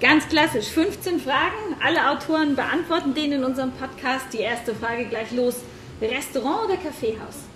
Ganz 0.02 0.28
klassisch, 0.28 0.67
15 0.67 1.21
Fragen. 1.21 1.78
Alle 1.82 2.10
Autoren 2.10 2.56
beantworten 2.56 3.13
den 3.13 3.32
in 3.32 3.43
unserem 3.43 3.71
Podcast. 3.71 4.26
Die 4.34 4.39
erste 4.39 4.76
Frage 4.76 5.06
gleich 5.06 5.32
los. 5.32 5.56
Restaurant 6.01 6.65
oder 6.65 6.77
Kaffeehaus? 6.77 7.47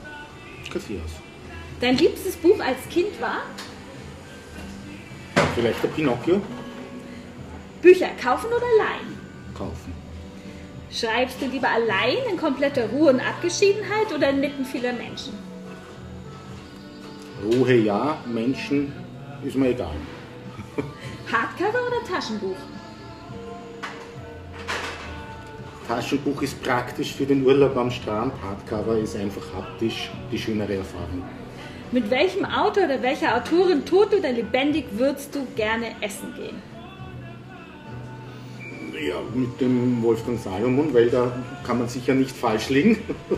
Kaffeehaus. 0.72 1.12
Dein 1.82 1.98
liebstes 1.98 2.36
Buch 2.36 2.60
als 2.60 2.78
Kind 2.90 3.20
war? 3.22 3.42
Vielleicht 5.56 5.84
der 5.84 5.90
Pinocchio. 5.90 6.42
Bücher 7.82 8.10
kaufen 8.22 8.48
oder 8.48 8.66
leihen? 8.78 9.18
Kaufen. 9.56 9.94
Schreibst 10.92 11.42
du 11.42 11.46
lieber 11.46 11.70
allein 11.70 12.18
in 12.32 12.38
kompletter 12.38 12.90
Ruhe 12.90 13.12
und 13.12 13.20
Abgeschiedenheit 13.20 14.14
oder 14.14 14.30
inmitten 14.30 14.66
vieler 14.66 14.94
Menschen? 14.94 15.34
Ruhe 17.44 17.76
ja, 17.76 18.18
Menschen 18.26 18.94
ist 19.44 19.56
mir 19.56 19.70
egal. 19.70 19.96
Hardcover 21.32 21.88
oder 21.88 22.04
Taschenbuch? 22.08 22.56
Taschenbuch 25.88 26.42
ist 26.42 26.62
praktisch 26.62 27.14
für 27.14 27.26
den 27.26 27.46
Urlaub 27.46 27.78
am 27.78 27.90
Strand, 27.90 28.34
Hardcover 28.44 28.98
ist 28.98 29.16
einfach 29.16 29.44
haptisch 29.56 30.10
die 30.32 30.38
schönere 30.38 30.76
Erfahrung. 30.76 31.24
Mit 31.92 32.10
welchem 32.10 32.44
Autor 32.44 32.84
oder 32.84 33.02
welcher 33.02 33.38
Autorin, 33.38 33.86
tot 33.86 34.14
oder 34.14 34.32
lebendig, 34.32 34.86
würdest 34.92 35.34
du 35.34 35.48
gerne 35.56 35.96
essen 36.02 36.34
gehen? 36.36 36.62
Ja, 39.08 39.16
mit 39.34 39.62
dem 39.62 40.02
Wolfgang 40.04 40.40
Salomon, 40.40 40.94
weil 40.94 41.10
da 41.10 41.32
kann 41.66 41.78
man 41.78 41.88
sicher 41.88 42.14
nicht 42.14 42.36
falsch 42.36 42.70
liegen. 42.70 42.98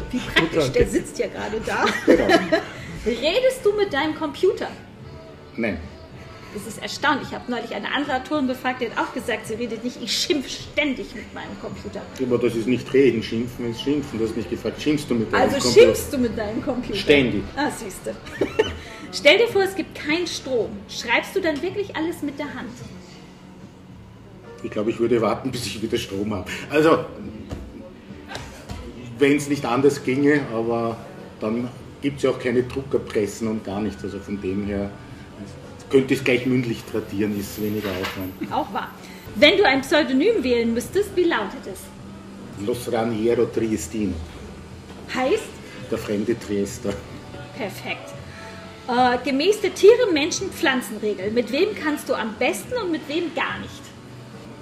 Wie 0.09 0.17
praktisch, 0.33 0.71
der 0.71 0.87
sitzt 0.87 1.19
ja 1.19 1.27
gerade 1.27 1.61
da. 1.65 1.85
Genau. 2.05 2.27
Redest 3.05 3.63
du 3.63 3.73
mit 3.73 3.93
deinem 3.93 4.15
Computer? 4.15 4.67
Nein. 5.55 5.77
Das 6.53 6.65
ist 6.65 6.81
erstaunlich. 6.81 7.27
Ich 7.29 7.35
habe 7.35 7.49
neulich 7.51 7.75
eine 7.75 7.93
andere 7.93 8.15
Autorin 8.15 8.47
befragt, 8.47 8.81
die 8.81 8.89
hat 8.89 8.97
auch 8.97 9.13
gesagt, 9.13 9.45
sie 9.47 9.53
redet 9.53 9.83
nicht. 9.83 10.01
Ich 10.01 10.11
schimpfe 10.17 10.49
ständig 10.49 11.13
mit 11.13 11.31
meinem 11.33 11.59
Computer. 11.61 12.01
Aber 12.21 12.37
das 12.39 12.55
ist 12.55 12.67
nicht 12.67 12.91
reden, 12.91 13.21
schimpfen 13.21 13.69
ist 13.69 13.81
schimpfen. 13.81 14.17
Du 14.17 14.25
hast 14.25 14.35
mich 14.35 14.49
gefragt, 14.49 14.81
schimpfst 14.81 15.05
du 15.09 15.15
mit 15.15 15.31
deinem 15.31 15.41
Also 15.43 15.57
Computer? 15.57 15.79
schimpfst 15.85 16.11
du 16.13 16.17
mit 16.17 16.37
deinem 16.37 16.61
Computer? 16.63 16.97
Ständig. 16.97 17.43
Ah, 17.55 17.69
siehst 17.69 17.99
du. 18.05 18.15
Stell 19.13 19.37
dir 19.37 19.47
vor, 19.47 19.63
es 19.63 19.75
gibt 19.75 19.93
keinen 19.95 20.25
Strom. 20.27 20.69
Schreibst 20.87 21.35
du 21.35 21.41
dann 21.41 21.61
wirklich 21.61 21.95
alles 21.95 22.21
mit 22.23 22.39
der 22.39 22.47
Hand? 22.47 22.69
Ich 24.63 24.71
glaube, 24.71 24.89
ich 24.89 24.99
würde 24.99 25.21
warten, 25.21 25.51
bis 25.51 25.65
ich 25.67 25.81
wieder 25.81 25.97
Strom 25.97 26.33
habe. 26.33 26.49
Also, 26.69 27.05
wenn 29.19 29.37
es 29.37 29.47
nicht 29.49 29.65
anders 29.65 30.03
ginge, 30.03 30.41
aber 30.53 30.97
dann 31.39 31.69
gibt 32.01 32.17
es 32.17 32.23
ja 32.23 32.31
auch 32.31 32.39
keine 32.39 32.63
Druckerpressen 32.63 33.47
und 33.47 33.63
gar 33.63 33.81
nichts. 33.81 34.03
Also 34.03 34.19
von 34.19 34.41
dem 34.41 34.65
her 34.65 34.89
könnte 35.89 36.13
es 36.13 36.23
gleich 36.23 36.45
mündlich 36.45 36.83
tradieren, 36.91 37.37
ist 37.39 37.61
weniger 37.61 37.89
Aufwand. 37.89 38.51
Auch 38.53 38.73
wahr. 38.73 38.89
Wenn 39.35 39.57
du 39.57 39.65
ein 39.65 39.81
Pseudonym 39.81 40.43
wählen 40.43 40.73
müsstest, 40.73 41.15
wie 41.15 41.23
lautet 41.23 41.65
es? 41.71 41.79
Los 42.65 42.91
Raniero 42.91 43.45
Triestino, 43.45 44.13
Heißt? 45.13 45.43
der 45.89 45.97
fremde 45.97 46.37
Triester. 46.37 46.93
Perfekt. 47.57 48.09
Äh, 48.87 49.17
gemäß 49.23 49.61
der 49.61 49.73
Tiere, 49.73 50.11
Menschen, 50.11 50.49
Pflanzenregel. 50.51 51.31
Mit 51.31 51.51
wem 51.51 51.69
kannst 51.75 52.09
du 52.09 52.13
am 52.15 52.33
besten 52.37 52.73
und 52.83 52.91
mit 52.91 53.07
wem 53.07 53.33
gar 53.35 53.59
nicht? 53.59 53.81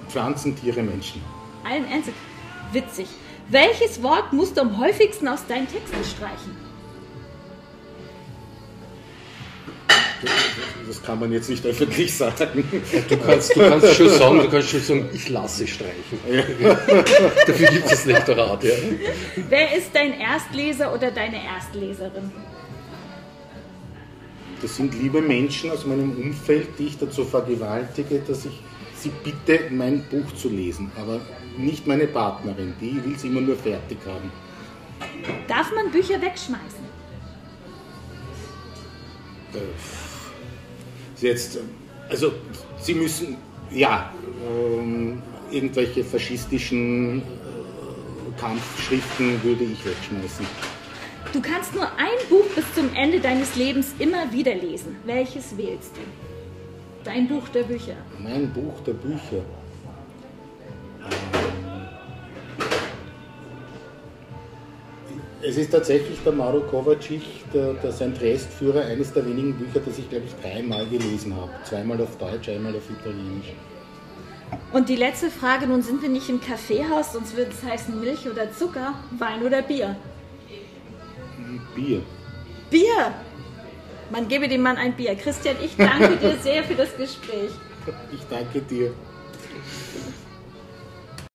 Pflanzen, 0.08 0.54
Tiere, 0.56 0.82
Menschen. 0.82 1.22
Allen 1.64 1.86
Ernstes. 1.90 2.14
Witzig. 2.72 3.06
Welches 3.48 4.02
Wort 4.02 4.32
musst 4.32 4.56
du 4.56 4.60
am 4.60 4.78
häufigsten 4.78 5.26
aus 5.28 5.46
deinen 5.46 5.66
Texten 5.66 6.04
streichen? 6.04 6.56
Das 10.88 11.02
kann 11.02 11.20
man 11.20 11.30
jetzt 11.30 11.50
nicht 11.50 11.64
öffentlich 11.66 12.14
sagen. 12.16 12.64
Du 13.08 13.16
kannst, 13.18 13.54
du 13.54 13.60
kannst 13.60 13.94
schon 13.94 14.08
sagen, 14.08 14.38
du 14.38 14.48
kannst 14.48 14.70
schon 14.70 14.80
sagen, 14.80 15.08
ich 15.12 15.28
lasse 15.28 15.66
streichen. 15.66 16.18
Dafür 17.46 17.68
gibt 17.68 17.92
es 17.92 18.06
Lektorat, 18.06 18.64
ja. 18.64 18.74
Wer 19.48 19.76
ist 19.76 19.90
dein 19.94 20.18
Erstleser 20.18 20.94
oder 20.94 21.10
deine 21.10 21.44
Erstleserin? 21.44 22.32
Das 24.62 24.76
sind 24.76 24.94
liebe 24.94 25.20
Menschen 25.20 25.70
aus 25.70 25.84
meinem 25.84 26.16
Umfeld, 26.16 26.68
die 26.78 26.86
ich 26.86 26.98
dazu 26.98 27.24
vergewaltige, 27.24 28.20
dass 28.26 28.46
ich 28.46 28.58
sie 28.96 29.12
bitte, 29.22 29.70
mein 29.70 30.02
Buch 30.04 30.34
zu 30.34 30.48
lesen. 30.48 30.90
Aber 30.98 31.20
nicht 31.58 31.86
meine 31.86 32.06
Partnerin, 32.06 32.74
die 32.80 33.04
will 33.04 33.14
es 33.14 33.24
immer 33.24 33.42
nur 33.42 33.56
fertig 33.56 33.98
haben. 34.06 34.32
Darf 35.46 35.70
man 35.74 35.90
Bücher 35.90 36.20
wegschmeißen? 36.20 36.88
Ist 39.52 40.07
Jetzt, 41.20 41.58
also 42.08 42.32
sie 42.80 42.94
müssen, 42.94 43.36
ja, 43.70 44.12
ähm, 44.46 45.20
irgendwelche 45.50 46.04
faschistischen 46.04 47.18
äh, 47.18 48.40
Kampfschriften 48.40 49.42
würde 49.42 49.64
ich 49.64 49.84
wegschmeißen. 49.84 50.46
Du 51.32 51.42
kannst 51.42 51.74
nur 51.74 51.84
ein 51.84 52.28
Buch 52.30 52.46
bis 52.54 52.64
zum 52.74 52.94
Ende 52.94 53.20
deines 53.20 53.56
Lebens 53.56 53.94
immer 53.98 54.32
wieder 54.32 54.54
lesen. 54.54 54.96
Welches 55.04 55.56
wählst 55.56 55.96
du? 55.96 56.00
Dein 57.04 57.28
Buch 57.28 57.48
der 57.48 57.64
Bücher. 57.64 57.96
Mein 58.22 58.52
Buch 58.52 58.80
der 58.86 58.94
Bücher. 58.94 59.44
Es 65.40 65.56
ist 65.56 65.70
tatsächlich 65.70 66.18
der 66.24 66.32
Mauro 66.32 66.60
Kovacic, 66.62 67.22
der, 67.54 67.74
der 67.74 67.92
sein 67.92 68.12
Triest-Führer, 68.12 68.84
eines 68.86 69.12
der 69.12 69.24
wenigen 69.24 69.54
Bücher, 69.54 69.80
das 69.84 69.98
ich 69.98 70.10
glaube 70.10 70.24
ich 70.26 70.34
dreimal 70.42 70.84
gelesen 70.86 71.34
habe. 71.36 71.50
Zweimal 71.64 72.00
auf 72.00 72.16
Deutsch, 72.18 72.48
einmal 72.48 72.74
auf 72.74 72.90
Italienisch. 72.90 73.52
Und 74.72 74.88
die 74.88 74.96
letzte 74.96 75.30
Frage, 75.30 75.66
nun 75.66 75.82
sind 75.82 76.02
wir 76.02 76.08
nicht 76.08 76.28
im 76.28 76.40
Kaffeehaus, 76.40 77.12
sonst 77.12 77.36
würde 77.36 77.52
es 77.52 77.62
heißen 77.62 78.00
Milch 78.00 78.28
oder 78.28 78.52
Zucker, 78.52 78.94
Wein 79.16 79.42
oder 79.44 79.62
Bier. 79.62 79.94
Bier. 81.74 82.02
Bier! 82.70 83.14
Man 84.10 84.26
gebe 84.26 84.48
dem 84.48 84.62
Mann 84.62 84.76
ein 84.76 84.94
Bier. 84.94 85.14
Christian, 85.14 85.56
ich 85.62 85.76
danke 85.76 86.16
dir 86.16 86.36
sehr 86.42 86.64
für 86.64 86.74
das 86.74 86.96
Gespräch. 86.96 87.50
Ich 88.12 88.20
danke 88.28 88.60
dir. 88.62 88.92